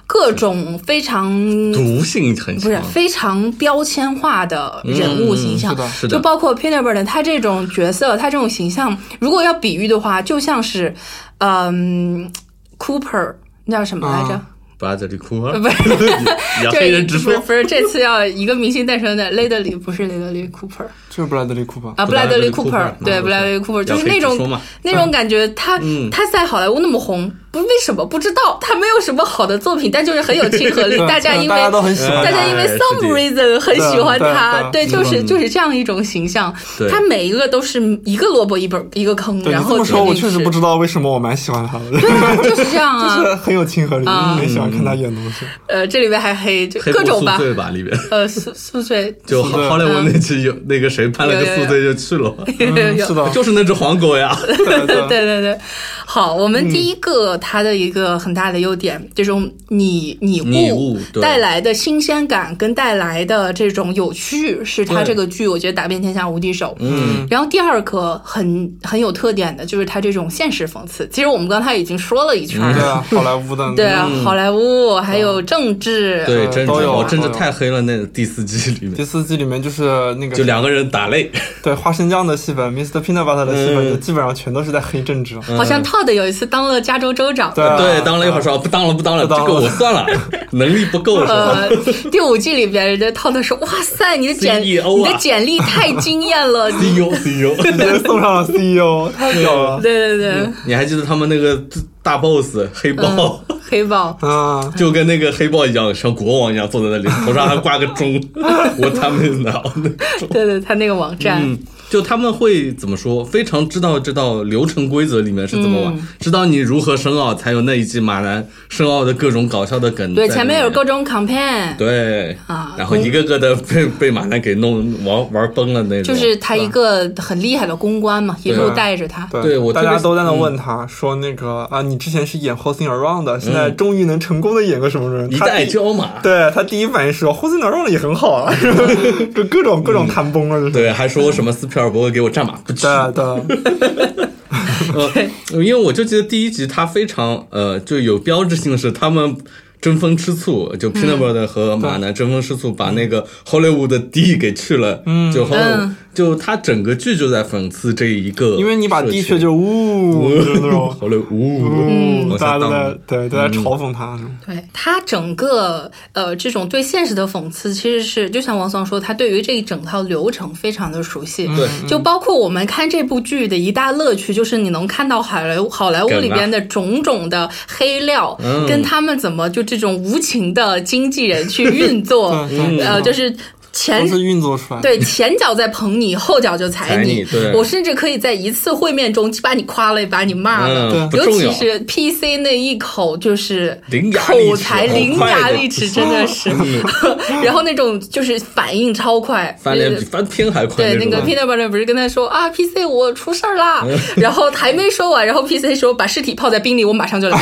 [0.06, 1.30] 各种非常
[1.72, 6.16] 毒性很不是，非常标签化的人物形象，嗯是的是的。
[6.16, 10.94] 就包括 Peter Burton 他这种角色，他这种形象，如果要比喻的话，就像是，
[11.38, 12.30] 嗯
[12.78, 14.40] ，Cooper，那叫什么来着？
[14.78, 15.68] 巴 德里库珀，不。
[15.68, 21.92] 是，要黑人直说不是，这次要一个明星诞生的雷德利，不是雷德利 Cooper 就是布莱德利库珀。
[21.96, 25.78] 啊，布莱德利 Cooper，对，布莱德利 Cooper 就是那种那种感觉，他
[26.10, 33.06] 他在好莱坞那么红，不为什么不知道，他没有什么好的作品，但就是很有亲和力， 大家因为大家都很喜欢大家因为 some 的。
[33.08, 36.52] reason 很喜欢他，对对，就是就是这样一种形象，
[36.90, 43.16] 他每一个都是一个萝卜一本一个坑，然后这么说，我确实不知知道为什么我蛮喜欢他的，对，就是这样啊。
[43.22, 43.28] 就。
[43.28, 44.34] 是很有亲和力，啊。
[44.40, 45.44] 很喜欢看他演东西。
[45.66, 47.94] 呃，这里边还黑就各种吧，醉吧里边。
[48.10, 49.14] 呃，宿宿醉。
[49.26, 49.68] 就宿醉。
[49.68, 52.30] 好莱坞那期有那个谁拍了个宿醉就去了。
[52.30, 54.34] 嘛，嗯，有是的， 就是那只黄狗呀。
[54.46, 55.42] 对对对对。
[55.42, 55.58] 对，
[56.06, 66.76] 好，我们第一个它的一个很大的优点，这种拟拟拟物带来的新鲜感跟带来的这种有趣，是它这个剧我觉得打遍天下无敌手。
[66.80, 71.08] 嗯，然后第二个很很有特点的就是它这种现实讽刺。
[71.12, 72.60] 其实我们刚才已经说了一圈。
[72.60, 77.80] 了，对啊，好莱坞的 对啊，好莱坞还有政治，对，政治政治太黑了。
[77.82, 78.94] 那第四季里面。
[78.94, 81.28] 第四季里面就是那个就两个人打擂，
[81.62, 83.00] 对花生酱的戏份，Mr.
[83.00, 85.38] Peanut Butter 的戏份，基本上全都是在黑政治。
[85.40, 87.52] 好像 Todd 有一次当了加州州长。
[87.54, 87.76] 对啊。
[87.76, 89.46] 对，当了一会儿说不当了不当了，当了。
[89.46, 90.06] 这个我算了，
[90.52, 91.34] 能力不够是吧？
[91.68, 91.68] 呃，
[92.10, 94.96] 第五季里边，人家涛涛说：“哇塞，你的简 CEO 啊。
[94.96, 96.70] 你的简历太惊艳了。
[96.70, 99.80] 你 CEO CEO，直接送上了 CEO，太屌了。
[99.82, 101.60] 对对对，你还记得他们那个
[102.02, 108.20] 大 boss 黑豹，黑豹，啊，就跟那个黑豹一样，像国王一样坐在那里，头上还挂个钟，
[108.78, 110.28] 我他们脑那种。
[110.30, 111.58] 对对，他那个网站，嗯，
[111.90, 113.22] 就他们会怎么说？
[113.22, 120.14] 非常知道这道流程规则里面是怎么玩，嗯知道你如何深奥，才有那一季马兰深奥的各种搞笑的梗。
[120.14, 120.86] 对，前面有各。
[120.86, 126.14] 种 campaign，对啊然后一个个的 被被马兰给弄玩玩崩了那种。
[126.14, 129.26] 就是他一个很厉害的公关嘛，一路带着他。
[129.32, 135.28] 对对我大家都在那问他说那个啊，你之前是演 Hosting Around 的，现在终于能成功的演个什么人？
[135.32, 136.20] 一代他第骄马。
[136.22, 138.54] 对他第一反应是 Hosting Around 也很好啊，
[139.34, 140.72] 就各种各种谈崩了，就是。
[140.72, 142.82] 对，还说什么斯皮尔伯格给我战马不吃。
[142.82, 143.40] 对啊对啊，
[144.94, 149.36] 呃，因为我就记得第一集他非常呃就有标志性的是他们
[149.80, 178.34] 争风吃醋，就 Peanut Butter 和马男争风吃醋，把那个 Hollywood 的 D 给去了，嗯，就 Hollywood，就他整个剧就在讽刺这一个，因为你把的确就是呜，就是那种 Hollywood，呜，大家都在对都在嘲讽他，对他整个呃这种对现实的讽刺，其实是就像王松说，他对于这一整套流程非常的熟悉，对，就包括我们看这部剧的一大乐趣，就是你能看到好莱坞好莱坞里边的种种的黑料，
[178.66, 182.30] 跟他们怎么就这种无情的经纪人去运作，
[182.80, 183.34] 呃，就是
[183.76, 187.26] 前是运作出来，对前脚在捧你，后脚就踩你。
[187.52, 191.08] 我甚至可以在一次会面中把你夸了，把你骂了。
[191.12, 193.78] 尤其是 PC 那一口就是
[194.14, 196.48] 口才伶牙俐齿，真的是。
[197.44, 200.76] 然后那种就是反应超快，翻脸比翻天还快。
[200.76, 203.86] 对，那个 Peter Pan 不是跟他说啊，PC 我出事儿啦，
[204.16, 207.38] 然后还没说完，然后 PC 说把尸体泡在冰里，我马上就来。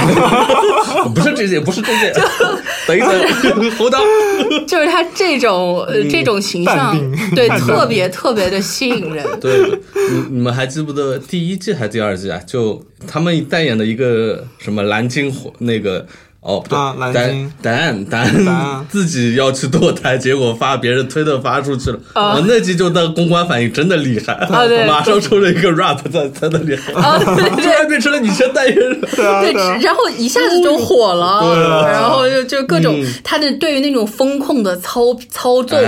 [1.15, 2.13] 不是这些，不是这些，
[2.89, 4.03] 等一等，胡当。
[4.67, 6.24] 就是他这种这。
[6.25, 6.97] 这种形象，
[7.35, 9.25] 对，特别特别的吸引人。
[9.41, 12.41] 对，你你们还记不得第一季还是第二季啊？
[12.47, 16.07] 就他们代言的一个什么蓝金那个。
[16.45, 16.69] 哦，不
[17.11, 21.99] 对，丹丹丹自己要去堕胎，结果发别人推特发出去了。
[22.13, 35.81] 啊，那集就那公关反应真的厉害，啊对， 马上出了一个 rap 在在那里，啊 突然变成了女生代言人， 对，然后一下子就火了，然后就就各种他的对于那种风控的操操纵，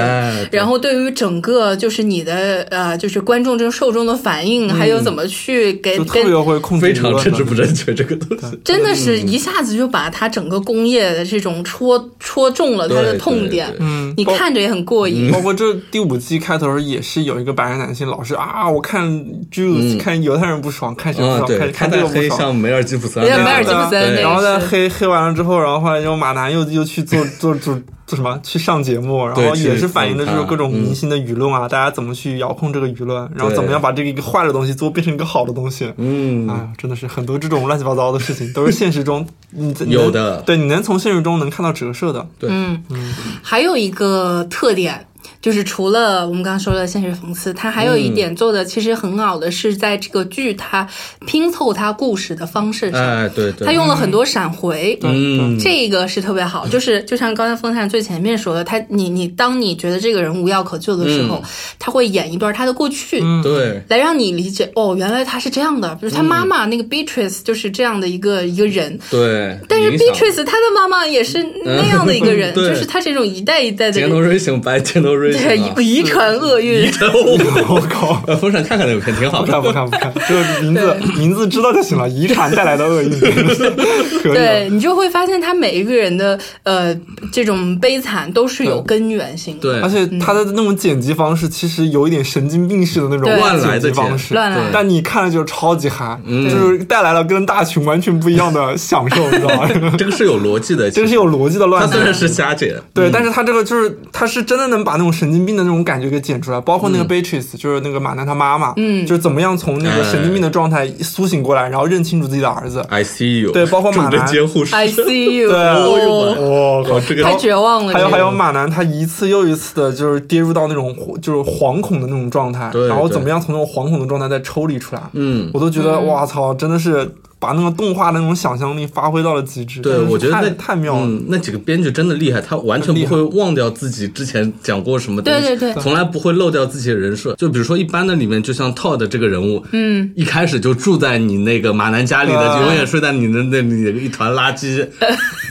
[0.51, 10.46] 然后对于整个就是你的呃就是观众这种受众的反应，还有怎么去给特别会控制，非常政治不正确这个东西，真的是一下子就把他整。
[10.47, 15.29] 整个工业的这种戳戳中了他的痛点，嗯，你看着也很过瘾。
[15.33, 19.05] 包括这第五季开头也是有一个白人男性老是啊，我看
[19.51, 22.39] Jews 看犹太人不爽，看谁不爽，看看这个不爽。
[22.39, 27.77] 像梅尔吉普森，梅尔吉普森，然后在黑黑完了之后，然后后来又马男又又去做 做做。
[28.07, 28.39] 做什么？
[28.43, 35.93] 去上节目，然后也是反映的就是各种明星的舆论啊，大家怎么去遥控这个舆论，然后怎么样把这个一个坏的东西做变成一个好的东西。
[35.97, 42.27] 嗯，哎，真的是很多这种乱七八糟的事情，都是现实中你有的，对，你能从现实中能看到折射的。
[42.39, 45.07] 对，嗯嗯，还有一个特点。
[45.47, 50.85] 就是除了我们刚刚说的现实讽刺，它还有一点做的其实很好的是在这个剧它
[51.25, 56.67] 拼凑它故事的方式上，哎对对，它用了很多闪回，嗯，这个是特别好。
[56.67, 61.41] 就是就像刚才风扇最前面说的，他你你当你觉得这个人无药可救的时候，
[61.79, 73.93] 他会演一段他的过去，对，来让你理解哦，原来他是这样的，比如他妈妈那个 Beatrice 就是这样的一个一个人，对，但是 Beatrice 他的妈妈也是那样的一个人， 就是他这种一代一代的。
[73.93, 75.36] 杰诺瑞型白杰诺瑞。
[75.37, 76.83] 对，遗传厄运。
[76.83, 78.15] 遗传，我靠！
[78.37, 82.09] 风扇看看那个片挺好，不看不看不看， 就名字名字知道就行了。
[82.09, 83.11] 遗传带来的厄运，
[84.23, 86.95] 对你就会发现他每一个人的呃
[87.33, 89.61] 这种悲惨都是有根源性的。
[89.61, 94.59] 对，而且他的那种剪辑方式其实有一点神经病式的那种乱来的方式，乱来。
[94.73, 99.69] 但你看了就超级嗨，就是带来了跟大群完全不一样的享受，你知道吗？
[99.99, 101.83] 这个是有逻辑的，这个是有逻辑的乱。
[101.85, 112.85] 他虽然是瞎剪，对，但是他这个就是他是真的能把那种神经病的那种感觉给剪出来，包括那个 Beatrice，就是那个马南他妈妈，嗯，就是怎么样从那个神经病的状态苏醒过来，然后认清楚自己的儿子。
[112.89, 113.53] I see you。
[113.53, 114.75] 对，包括马南监护室。
[114.75, 115.51] I see you。
[115.51, 117.93] 对，我靠，这个太绝望了。
[117.93, 125.03] 还有还有马南，他一次又一次的就是跌入到那种就是惶恐的那种状态，然后怎么样从那种惶恐的状态再抽离出来？
[125.13, 127.11] 嗯，我都觉得哇操，真的是。
[127.39, 131.07] 把那个动画的那种想象力发挥到了极致，对我觉得那太妙了。
[131.29, 137.35] 那几个编剧真的厉害，他完全不会忘掉自己之前讲过什么东西，对对对，从来不会漏掉自己的人设。
[137.35, 144.87] 就比如说一般的里面，就像 Todd 这个人物，嗯，一开始就住在你那个马南家里的，永远睡在你的那里一团垃圾，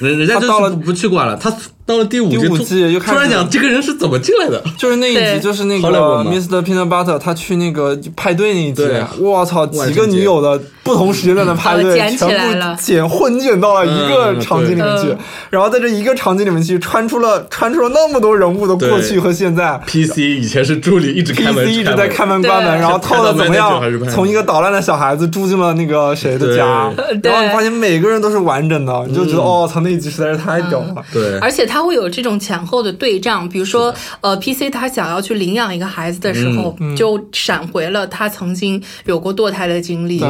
[0.02, 1.56] 人 人家就是不去管了，他。
[1.88, 2.32] 到了第五
[2.64, 4.60] 季，又突然讲这个人是怎么进来的？
[4.76, 5.88] 就是那一集，就是那个
[6.24, 6.60] Mr.
[6.64, 8.84] Peanut Butter，他去那个派对那一集。
[9.20, 15.14] 我操，几个女友的不同时间段的派对，全部剪混剪到了一个场景里面去，
[15.50, 19.78] 然后在这一个场景里面去穿出了穿出了那么多人物的过去和现在。
[19.86, 22.42] PC 以前是助理，一直开门，一直在开门。
[22.42, 23.82] 关门，然后套的怎么样？
[24.10, 30.96] 从一个捣乱的小孩子住进了那个谁的家，然后你发现每个人都是完整的，你就觉得哦，操，那一集实在是太屌了。
[31.14, 31.76] 对，而且他。
[31.76, 40.22] 他会有这种前后的对仗，比如说，呃，PC 他想要去领养一个孩子的时候，就闪回了他曾经有过堕胎的经历，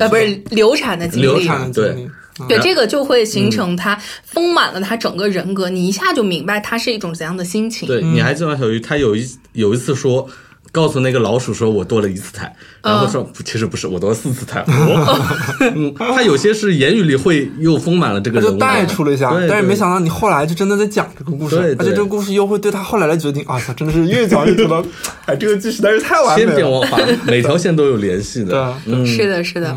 [0.00, 2.10] 呃，不是流产的经历，流产的经历，
[2.48, 7.86] 对，这个就会形成他丰满了他整个人格，你一下就明白他是一种怎样的心情。
[7.86, 10.28] 对，你还记得小鱼，他有一有一次说。
[10.70, 12.54] 告诉那个老鼠说我堕了一次胎，
[12.88, 14.64] 然后说其实不是，我堕了四次胎。
[15.74, 24.82] 嗯，他有些是言语里会又丰满了这个人物，带出了一下，但是没想到你后来就真的在讲这个故事，而且这个故事又会对他后来的决定啊，真的是越讲越觉得，
[25.26, 29.76] 哎，这个剧实在是太完美了，千变万化，每条线都有联系的，嗯，是的，是的。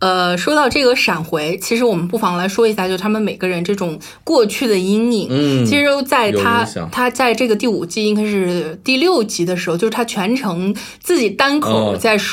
[0.00, 5.28] 呃，说到这个闪回，其实我们不妨来说一下，就他们每个人这种过去的阴影。
[5.30, 12.31] 嗯，其实在他他在这个第五季应该是第六集的时候，就是他全程自己单口在说，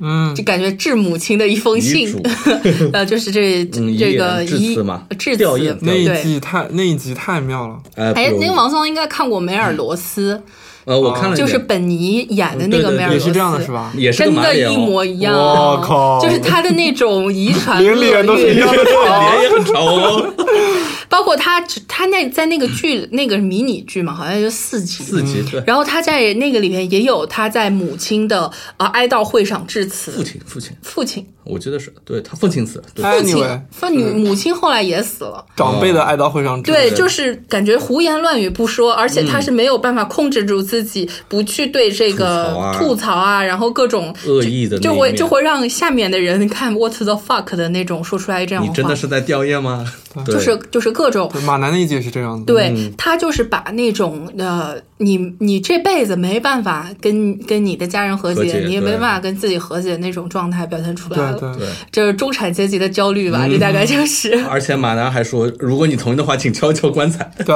[0.00, 2.14] 嗯，就感觉致母亲的一封信，
[2.92, 5.78] 呃，就是这这个致辞嘛，致辞。
[5.80, 7.76] 那一集太那一集太妙了。
[7.96, 10.42] 哎，那个王松应该看过梅尔罗斯。
[10.84, 13.92] 呃，我看了，就是本尼演的那个梅尔罗斯，也是这样的，是吧？
[13.96, 15.32] 也是真的，一模一样。
[15.32, 16.18] 我靠！
[16.20, 20.34] 就是他的那种遗传， 连脸都是一样的，脸也很长哦。
[21.12, 25.62] 包括他，他那在那个剧，那个迷你剧嘛，好像就四集，四集对。
[25.66, 30.10] 然后他在那个里面也有他在母亲的呃哀悼会上致辞。
[30.12, 35.44] 父亲，父亲，父亲，我记得是对他父亲死，父亲，父女母亲后来也死了。
[35.56, 48.64] 长辈的哀悼会上，对，就是感觉胡言乱语不说，而且他是没有办法控制住自己，不去对这个吐槽啊，然后各种恶意的，就会就会让下面的人看 what the fuck 的那种说出来这样。
[48.64, 49.84] 你真的是在吊唁吗？
[50.26, 51.32] 就是就是各种。
[51.44, 63.46] 马南的一集也是这样的，对他就是把那种呃，你你这辈子没办法跟跟你的家人和解，你也没办法跟自己和解那种状态表现出来了，对，这是中产阶级的焦虑吧？
[63.48, 64.32] 这大概就是。
[64.48, 67.30] 而且马南还说，如果你同意的话，请敲敲棺材。
[67.38, 67.46] 对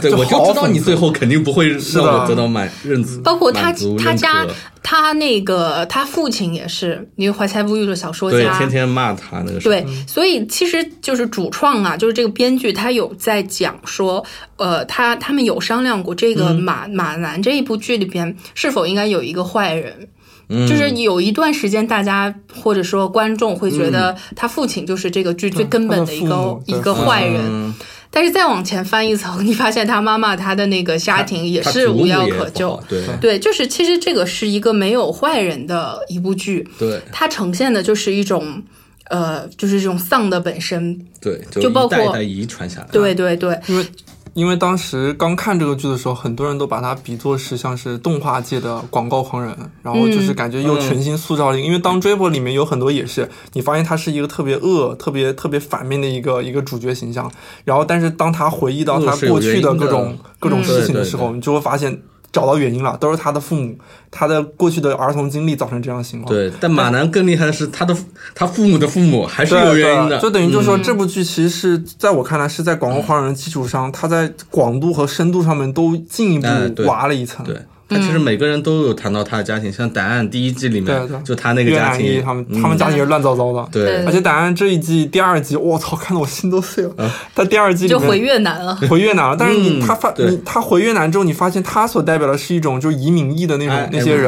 [0.00, 4.46] 对，我就知道你最后肯定不会让我得到满认字，包括他他家。
[4.88, 9.58] 他那个他父亲也是因为怀才不遇的小说家，对，天天骂他那个。
[9.58, 14.24] 对，所以其实就是主创啊，就是这个编剧，他有在讲说，
[14.58, 20.06] 呃，他他们有商量过，这个马马南这一部剧里边是否应该有一个坏人，
[20.48, 22.32] 就是有一段时间大家
[22.62, 27.74] 或者说观众会觉得他父亲就是这个剧最根本的一个一个坏人。
[28.08, 32.80] 但是再往前翻一层， 你发现他妈妈他的那个家庭也是无药可救。
[32.88, 36.66] 对对，就是其实这个是一个没有坏人的一部剧。
[36.78, 38.62] 对，它呈现的就是一种
[39.10, 40.98] 呃，就是这种丧的本身。
[41.20, 42.86] 对，就包括代代遗传下来。
[42.90, 43.84] 对对对，因为。
[44.36, 51.58] 因为当时刚看这个剧的时候，很多人都把它比作是像是动画界的广告狂人，然后就是感觉又全新塑造了。
[51.58, 57.32] 因为当追播里面有很多也是，你发现他是一个特别恶、特别特别反面的一个一个主角形象。
[57.64, 62.02] 然后，但是当他回忆到他过去的各种各种事情的时候，你就会发现。
[62.36, 63.74] 找到原因了，都是他的父母，
[64.10, 66.28] 他的过去的儿童经历造成这样的情况。
[66.30, 67.96] 对，但马南更厉害的是，他的
[68.34, 70.20] 他父母的父母还是有原因的。
[70.20, 76.46] 就等于就是说，这部剧其实是在我看来是在广告狂人基础上，他在广度和深度上面都进一步
[76.84, 77.42] 挖了一层。
[77.46, 77.56] 对。
[77.88, 83.68] 他其实每个人都有谈到他的家庭，像答案第一季里面，就他那个家庭，他们他们家庭是乱糟糟的。
[83.70, 87.12] 对，而且答案这一季第二季，我操，看得我心都碎了。
[87.34, 89.36] 他第二季就回越南了， 回越南了。
[89.38, 94.26] 但是你他发你他回越南之后，你发现他所代表的是一种就是移民意的那种那些人。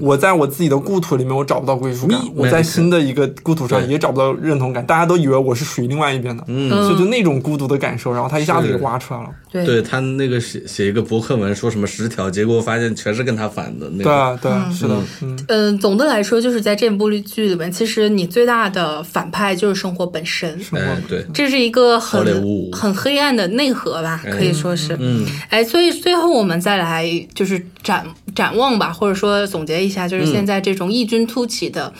[0.00, 4.84] 我在我自己的故土里面，我找不到归属感；我在新的一个故土上也找不到认同感。
[4.86, 9.28] 大家都以为我是属于另外一边的，所以就那种孤独的感受，然后他一下子就挖出来了。
[9.52, 13.88] 对他那个写写一个博客文，说什么十条，结果发现全是跟他反的。
[13.90, 14.96] 对啊，对，是的，
[15.48, 31.92] 嗯，总的来说，就是在这部剧里面，其实你最大的反派就是生活本身，哎，对，这是一个很很黑暗的内核吧，可以说是，嗯，哎，所以最后我们再来就是展展望吧，或者说总结一下，就是现在这种异军突起的。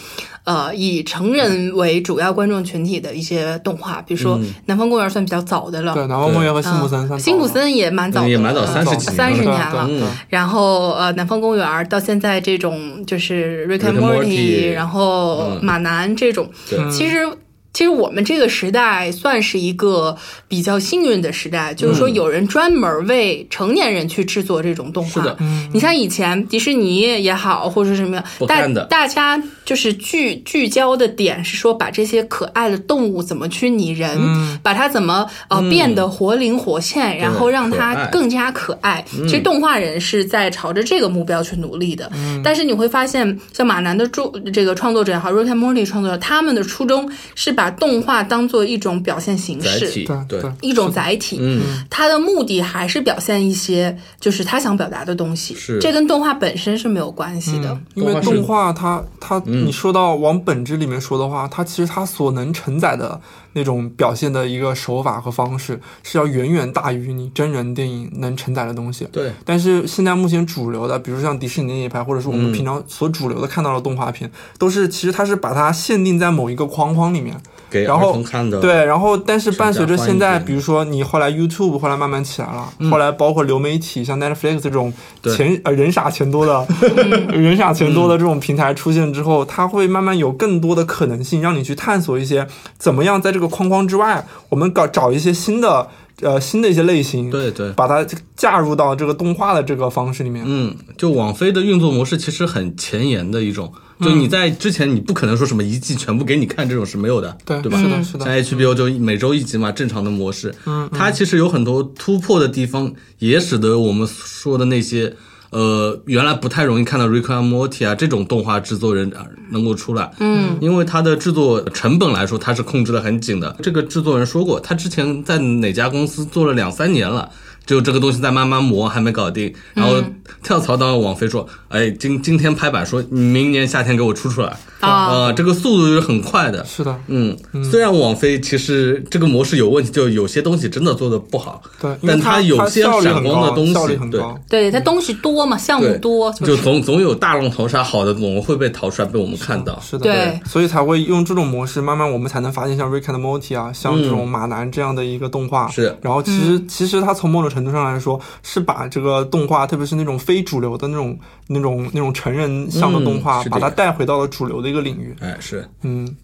[0.50, 4.36] 呃，以成人为主要观众群体的一些动画，比如说
[4.66, 5.94] 《南方公园》算比较早的了。
[5.94, 9.88] 对，《南方公园》和《辛普森》辛普森也蛮早，也蛮早，三十三十年了。
[10.28, 16.50] 然后呃，《南方公园》到现在这种就是《Rick and Morty》，然后《马南》这种，
[16.90, 17.28] 其实。
[17.72, 20.16] 其实我们这个时代算是一个
[20.48, 25.10] 比较幸运的时代，就是说有人专门为成年人去制作这种动画。
[25.10, 25.36] 是的，
[25.72, 34.18] 你像以前迪士尼也好，或者什么样，大大家就是聚聚焦的点是说把这些可爱的动物怎么去拟人，
[34.62, 39.04] 把它怎么呃变得活灵活现，然后让它更加可爱。
[39.10, 42.10] 其实动画人是在朝着这个目标去努力的。
[42.42, 51.36] 但是你会发现，像马南的著这个创作者也好，Rick and Morty 创作者，他们的初衷是把把动画当做一种表现形式，对，一种载体。
[51.38, 55.54] 嗯，它的目的还是表现一些就是他想表达的东西。
[55.54, 57.78] 是，这跟动画本身是没有关系的。
[57.94, 63.20] 因为动画它它你说到往本质里面说的话，它其实它所能承载的
[63.52, 69.06] 那种表现的一个手法和方式，是要远远大于你真人电影能承载的东西。
[69.12, 74.28] 对，但是现在目前主流的，比如像迪士尼那一派，或者是我们平常所主流的看到的动画片，
[74.58, 77.40] 都是其实它是把它限定在某一个框框里面。
[77.70, 86.66] 给然后儿童看的，对，然后但是伴随着现在，比如说你后来 YouTube 后来慢慢起来了，后来包括流媒体像 Netflix 这种钱呃人傻钱多的
[87.30, 92.46] 人傻钱多的这种平台出现之后，它会慢慢有更多的可能性，让你去探索一些
[92.78, 95.88] 怎么样在这个框框之外，我们搞找一些新的
[96.20, 97.72] 呃新的一些类型，对对。
[97.72, 98.06] 把它
[98.36, 100.44] 嫁入到这个动画的这个方式里面。
[100.46, 107.78] 嗯，就网飞的运作模式其实很前沿的一种，就你在之前你不可能说什么一季全部给你看这种是没有的，对对吧？
[107.78, 108.58] 是的，是的像。
[108.58, 110.54] HBO 就每周一集嘛，正常的模式。
[110.66, 115.14] 嗯，它其实有很多突破的地方，也使得我们说的那些
[115.50, 120.10] 呃原来不太容易看到 Rick and Morty 啊这种动画制作人啊能够出来。
[120.20, 123.56] 嗯，因为它的制作成本来说，它是控制的很紧的。
[123.62, 127.28] 这个制作人说过，他之前在哪家公司做了两三年了。
[127.66, 130.02] 就这个东西在慢慢磨，还没搞定，然后
[130.42, 144.20] 跳槽到网飞说，哎，今今天拍板说，明年夏天给我出出来，啊呃，这个速度是很快的，是的，嗯，虽然网飞其实这个模式有问题，就有些东西真的做的不好，对，但它有些闪光的东西很，对。
[144.48, 149.78] 对，它东西多嘛，项目多，就总总有大浪淘沙，好的总会被淘出来，被我们看到。
[149.80, 150.40] 是的，对。
[150.44, 155.66] 所以才会用这种模式，慢慢我们才能发现像 Rick and Morty 啊，像这种马男这样的一个动画。
[155.66, 155.96] 嗯是。
[156.02, 165.14] 然后其实、其实它从某种程度上来说，是把这个动画，特别是那种非主流的那种那种那种成人向的动画，把它带回到了主流的一个领域。
[165.20, 166.16] 哎，是，嗯，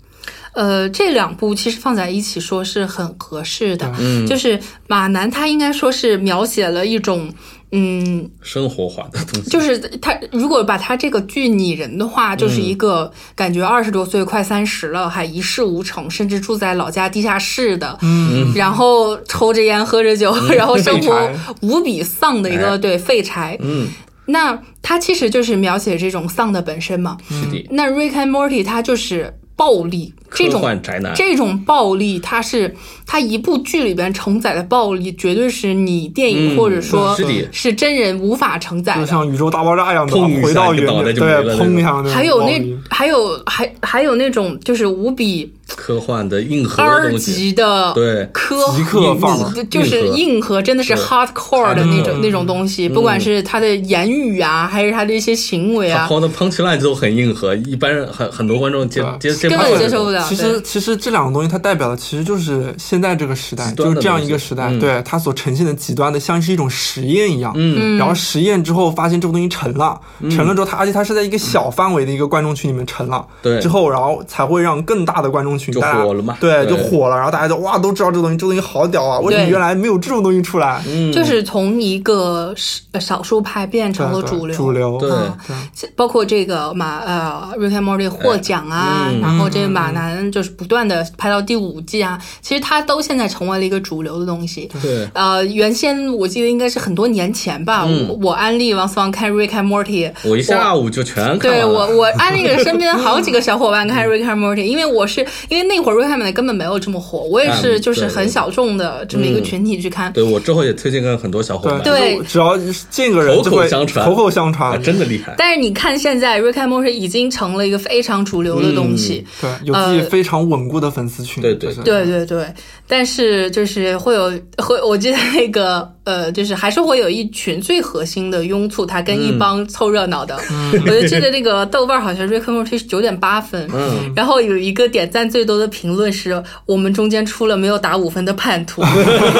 [0.55, 3.93] 呃，这两部其实放在一起说是很合适的。
[3.99, 4.59] 嗯，就是
[4.89, 7.32] 马南，他应该说是描写了一种，
[7.78, 22.78] 嗯，生活化的东西，就是他如果把他这个剧拟人的话，就是一个感觉二十多岁快三十了，还一事无成，甚至住在老家地下室的，嗯，然后抽着烟喝着酒，然后生活无比丧的一个、哎。
[22.78, 23.58] 对废柴。
[23.60, 23.88] 嗯，
[24.26, 27.16] 那他其实就是描写这种丧的本身嘛。
[27.28, 32.74] 是的，那 Rick and Morty 他就是暴力，这科种幻宅男，这种暴力，它是
[33.06, 39.00] 它一部剧里边承载的暴力，绝对是你电影嗯或者说是是真人无法承载的。
[39.00, 60.15] 就像宇宙大爆炸一样的砰一下回到原点，一个脑袋就没对，了砰一下那种还有那还有还还有那种就是无比科幻的硬核的二东西，级的对科极客范儿硬就是硬核，真的是 hardcore 的那种嗯那种东西，不管是他的言语啊，还是他的一些行为啊，好的 punch line 都很硬核，一般人很很多观众接接接根本接受不了。
[60.22, 64.80] 其实，其实这两个东西它代表的其实就是现在这个时代，就是这样一个时代，嗯。
[64.80, 67.52] 对它所呈现的极端的，像是一种实验一样。
[67.56, 70.00] 嗯，然后实验之后发现这个东西沉了，
[70.30, 73.60] 沉了之后它而且它是在一个小范围的一个观众群里面沉了，对。
[73.60, 79.18] 之后然后才会让更大的观众群就大家火了嘛对，就火了，然后大家就哇都知道这个东西，这个东西好屌啊！
[79.20, 80.82] 为什么原来没有这种东西出来？
[80.86, 81.12] 嗯。
[81.12, 84.98] 就是从一个少少数派变成了主流，主流。
[84.98, 85.10] 对。
[85.48, 85.68] 嗯。
[85.96, 89.20] 包括这个马呃《Rick and Morty》获奖啊，嗯。
[89.20, 94.68] 然后这个马南就是不断的拍到第五季啊，其实它都现在成为了一个主流的东西。
[94.82, 98.07] 对，呃，原先我记得应该是很多年前吧，嗯。
[98.09, 110.12] 我我安利王思王看《Rick and Morty》，我一下午就全看对我，我 安利了身边好几个小伙伴看《Rick and Morty》，因为我是因为那会儿 Rick and Morty 根本没有这么火，我也是嗯就是很小众的这么一个群体去看。
[110.12, 112.18] 对我之后也推荐给很多小伙伴，对。
[112.26, 112.57] 只要
[112.90, 115.34] 见个人就会口口相传口口相啊，传，真的厉害。
[115.38, 121.84] 但是你看现在 Rick and Morty 已经成了一个非常主流的东西，对，有非常稳固的粉丝群，对对对。
[121.84, 122.55] 对对，
[122.89, 130.39] 但是就是会有会，我记得那个呃，就是还是会有一群最核心的拥簇，他跟一帮凑热闹的。
[130.72, 138.82] 我就记得那个豆瓣好像 Rick and Morty 是九点八分，嗯，然后有一个点赞最多的评论是我们中间出了没有打五分的叛徒，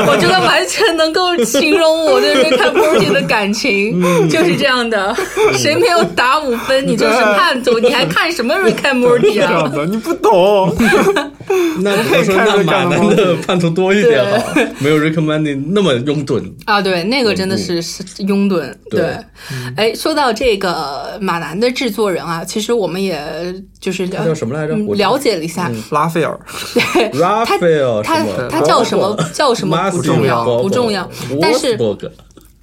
[0.09, 5.15] 我觉得完全能够形容我对 Rick and Morty 的感情，就是这样的，
[5.57, 9.47] 谁没有打五分，你就是叛徒，你还看什么 Rick and Morty 啊？
[9.47, 9.71] 这样？
[9.71, 10.75] 的，你不懂。
[11.81, 16.43] 那我说那马南的 叛徒多一点好，没有 recommending 那么拥趸。
[16.65, 18.61] 啊，对，那个真的是是拥趸。
[18.91, 19.01] 对。
[19.01, 19.17] 对，
[19.77, 23.21] 哎，说到这个马南的制作人啊，其实我们也
[23.81, 24.75] 就是他叫什么来着？
[24.95, 26.39] 了解了一下，拉斐尔，
[26.75, 29.17] 对， Raphael 他他叫什么？
[29.33, 29.91] 叫什么？
[29.91, 31.09] 不重要，不重要。
[31.41, 31.77] 但是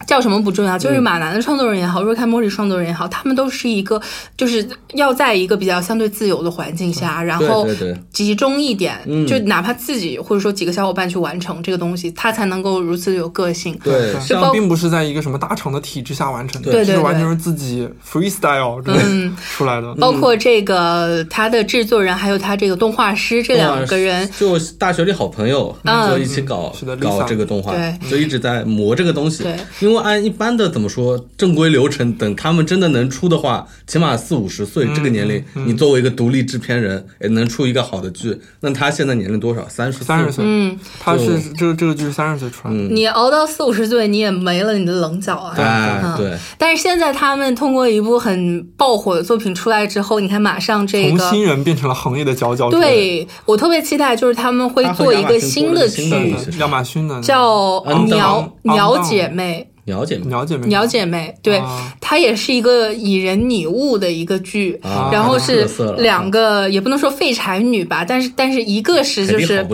[0.06, 4.02] 叫什么不重要，就是马南的创作人也好，若开莫里创作人也好，他们都是一个，
[4.38, 7.68] 就是要在一个比较相对自由的环境下，然后
[8.12, 8.98] 集中一点，
[9.28, 13.80] 就哪怕自己或者说几个小伙伴去完成这个东西，他才能够如此有个性。
[13.84, 19.36] 对，这并不是在一个什么大厂的体制下完成的，对对，完全是自己 freestyle 嗯。
[19.56, 19.94] 出来的。
[19.96, 25.76] 包括这个他的制作人，还有他这个动画师这两个人，就大学里好朋友，
[26.10, 27.74] 就一起搞搞这个动画，
[28.10, 29.46] 就一直在磨这个东西，
[29.80, 29.93] 因为。
[30.00, 38.40] 按一般的怎么说正规流程，等他们真的能出的话，起码四五十岁这个年龄，你作为一个独立制片人，也能出一个好的剧。
[38.62, 39.68] 那他现在年龄多少？
[39.68, 40.44] 三十三十岁。
[40.46, 42.80] 嗯，他是这个这个剧是三十岁出来的。
[42.80, 46.16] 你熬到四五十岁，你也没了你的棱角啊。
[46.18, 46.38] 对对。
[46.58, 52.80] 但是现在他们通过一部很爆火的作品出来之后，你看马上这个从新人变成了行业的佼佼者。
[52.80, 59.68] 对我特别期待，就是他们会做一个新的剧，亚马逊的叫《鸟鸟姐妹》。
[59.86, 61.62] 鸟姐妹，鸟姐妹，鸟姐妹，对，
[62.00, 64.80] 它也是一个以人拟物的一个剧，
[65.12, 65.68] 然后是
[65.98, 69.66] 两个，也不能说废柴女吧，但是但是一个是就是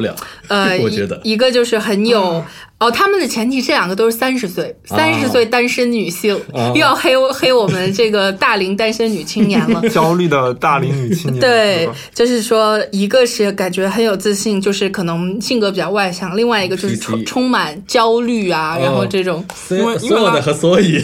[0.47, 0.77] 呃，
[1.23, 2.43] 一个就是很有。
[2.79, 6.39] 哦，他们的前提这两个都是三十岁，三十岁单身女性，
[6.73, 11.39] 又 要黑黑我们这个大龄单身女青年了， 焦虑的大龄女青年。
[11.41, 19.45] 对，就是说，一个是感觉很有自信，就是可能性格比较外向；，另外一个就是充充满焦虑啊，然后这种。
[19.71, 20.99] 因为所有的和所以，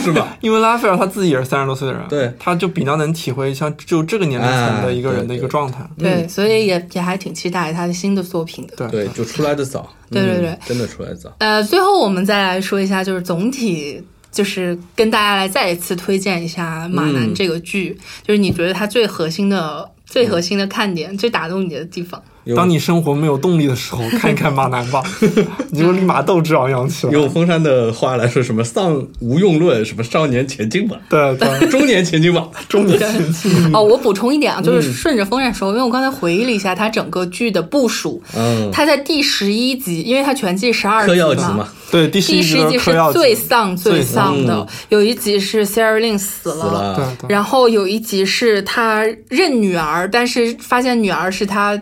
[0.00, 0.36] 是吧？
[0.42, 5.84] 因为拉斐尔他自己也是三十多岁的人，对，他就比较能体会像就这个年龄层的一个人的一个状态。
[5.98, 8.88] 对，所以也也还挺期待他的新的作品的。
[8.88, 9.92] 对，就出来的早。
[10.10, 11.34] 对对对，真的出来早。
[11.38, 22.22] 呃，最后我们再来说一下，就是总体，就是跟大家来再一次推荐一下《马男》这个剧，就是你觉得它最核心的、最核心的看点、最打动你的地方。
[22.54, 25.02] 当你生活没有动力的时候，看一看马南吧，
[25.70, 27.12] 你就立马斗志昂扬起来。
[27.12, 33.74] 用风山的话来说，什么丧无用论，什么少年前进吧，对对， 中年前进吧，中年前进。
[33.74, 41.20] 哦，我补充一点啊，就是顺着风山说，因为我刚才回忆了一下他整个剧的部署，嗯，他在第十一集，因为他全季十二集
[41.52, 41.68] 嘛。
[41.90, 51.80] 对，第十一集是最丧最丧的，有一集是 Sarah Lynn 死了，然后有一集是他认女儿，但是发现女儿是他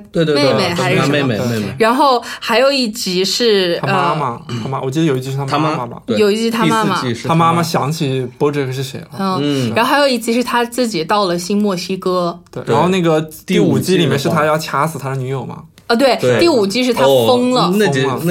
[0.54, 1.12] 妹妹还是什么？
[1.12, 1.74] 妹妹妹妹。
[1.78, 6.02] 然后还有一集是他妈妈，他妈，我记得有一集是他妈妈吧？
[6.06, 9.38] 有一集他妈妈，他妈妈想起 Bojack 是谁了？
[9.40, 15.62] 嗯，然后还有一集是他自己到了新墨西哥，对，然后那个第五季里面是他要掐死他的女友嘛？
[15.92, 17.70] 啊，对，第五季是他疯了，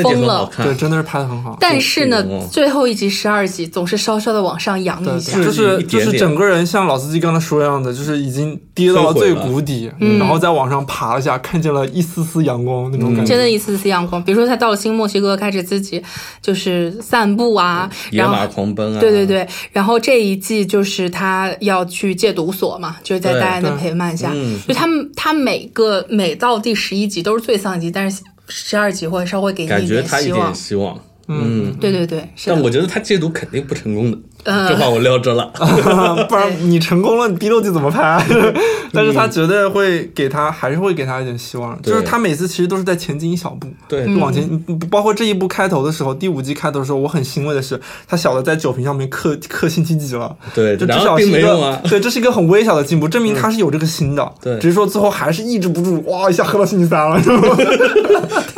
[0.03, 1.55] 疯了，对，真的是拍的很好。
[1.59, 14.21] 但是呢，最后一集十二集总是稍稍的往上扬一下，就是就是整个人像老司机刚才说一样的，就是已经跌到了最谷底，然后再往上爬一下，看见了一丝丝阳光那种感觉，真的一丝丝阳光。
[14.23, 16.01] 比如说他到了新墨西哥，开始自己
[16.41, 19.47] 就是散步啊，野马狂奔啊，对对对。
[19.71, 24.33] 然后这一季就是他要去戒毒所嘛，就是在大家的陪伴下，
[24.67, 27.50] 就他们他每个每到第十一集都是最。
[27.51, 30.55] 最丧集，但是十二集会稍微给你一点希望。
[30.55, 30.97] 希望，
[31.27, 32.25] 嗯，对对对。
[32.45, 34.17] 但我觉得他戒毒肯定不成功的。
[34.43, 35.51] 这话我撂这了，
[36.27, 38.23] 不然你成功了，你第六季怎么拍？
[38.93, 41.79] 但是他绝对会给他，还是会给他一点希望。
[41.81, 44.41] 就是他每次其实都是在前进一小步，对，往前。
[44.89, 50.35] 包括这一部开头的时候，第五季开头的时候，我很欣慰的是，他小的在酒瓶上面刻刻星期几了。
[50.53, 54.31] 对，就至少是一个， 对，这是一个很微小的进步，证明他是有这个心的。
[54.41, 57.21] 对，只是说最后还是抑制不住，哇，一下喝到星期三了。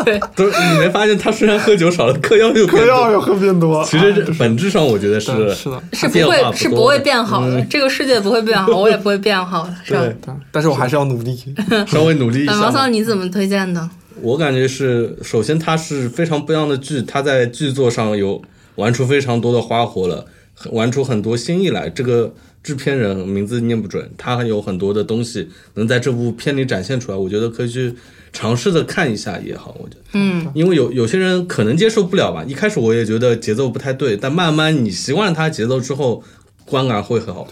[0.04, 3.84] 对，都你没发现他虽然喝酒少了，嗑药又嗑药又喝变多。
[3.86, 10.38] 其实本质上我觉得是是的，是不会是不会变好的，这个世界不会变好，我也不会变好的， 是吧？
[10.52, 11.36] 但是我还是要努力，
[11.88, 12.56] 稍微努力一下。
[12.56, 13.90] 毛桑，你怎么推荐的？
[14.22, 18.42] 我感觉是，首先它是非常不一样的剧，它在剧作上有
[18.76, 20.26] 玩出非常多的花活了，
[20.72, 21.90] 玩出很多新意来。
[21.90, 27.94] 这个制片人名字念不准，他还有很多的东西能在这部片里展现出来，我觉得可以去。
[28.34, 32.44] 尝试着看一下也好，我觉得，嗯，因为有有些人可能接受不了吧。
[32.46, 36.22] 一开始我也觉得节奏不太对，但慢慢你习惯了它节奏之后。
[36.66, 37.48] 观感会很好，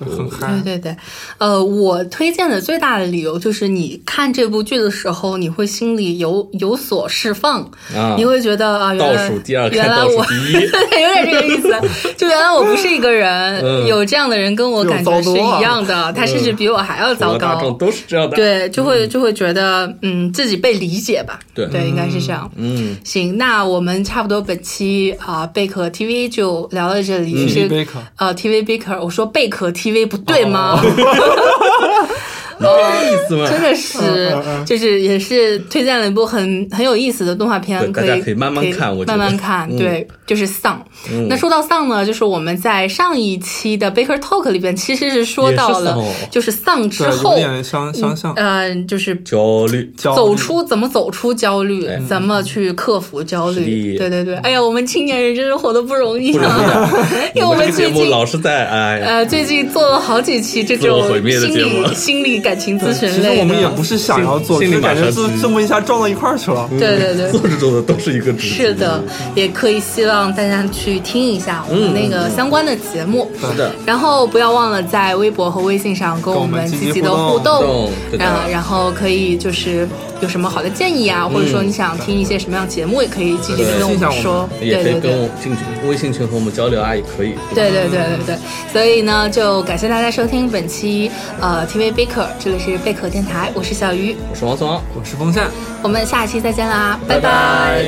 [0.64, 0.96] 对对对，
[1.38, 7.70] 呃，我推荐的最大的理由就是你看这部剧的时候，你会心里有有所释放，
[8.18, 11.70] 你会觉得啊，倒数第二，原来我 有点这个意思，
[12.16, 21.66] 就原来我不是一个人，有这样的人跟我感觉是一样的，他甚至比我还要糟糕，都是这样的，对，就会就会觉得嗯，自己被理解吧，对。
[21.68, 27.70] 对，应该是这样，嗯，行，那我们差不多本期啊贝壳 TV 就聊到这里，是
[28.16, 29.01] 呃 TV Baker。
[29.02, 30.80] 我说贝壳 TV 不对吗？
[32.62, 33.48] 意思吗？
[33.50, 34.34] 真的是，
[34.66, 40.84] 就是也是推荐了一部很很有意思的动画片，大家可以慢慢看，我慢慢看，对，就是丧。
[41.28, 45.98] 那说到丧呢，就是我们在上一期的 Baker Talk 里边其实是说到了，
[46.30, 53.98] 就是丧之后，相相像，嗯，就是焦虑，走出怎么走出焦虑，怎么去克服焦虑？
[53.98, 56.90] 对对对，哎呀，我们青年人真是活得不容易啊！
[57.36, 63.24] 因为我们最近老是在哎，呃，最近做了好几期这种心理心理感情咨询类的。
[63.24, 66.70] 其实我们也不是想要做，就感觉这这么一下撞到一块儿去了。
[66.72, 69.02] 对对对， 做着做着都是一个是的，
[69.36, 73.32] 也可以希望大家去听一下我们那个相关的节目。
[73.40, 79.88] 是的，然后不要忘了在微博和微信上跟我们积极的互动，然然后可以就是
[80.22, 84.48] 有什么好的建议啊，或者说你想听一些什么样节目，也可以积极的跟我们说。
[84.62, 85.56] 也可以跟我进
[85.88, 87.36] 微信群和我们交流啊，也可以。
[87.56, 88.02] 对对对。
[88.02, 88.38] 对对，
[88.74, 95.48] 所以呢，就感谢大家收听本期呃 TV Baker，这里是贝壳电台，我是小鱼，我是王总，我是风扇，
[95.84, 97.88] 我们下期再见啦，拜拜。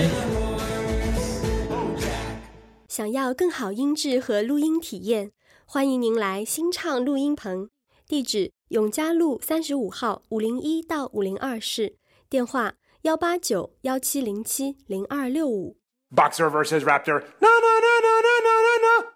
[2.88, 5.32] 想要更好音质和录音体验，
[5.66, 7.70] 欢迎您来新畅录音棚，
[8.08, 11.96] 地址永嘉路三十五号五零一到五零二室，
[12.30, 15.78] 电话幺八九幺七零七零二六五。
[16.16, 17.24] Boxer versus Raptor.
[17.40, 19.13] No, no, no, no, no, no, no, no.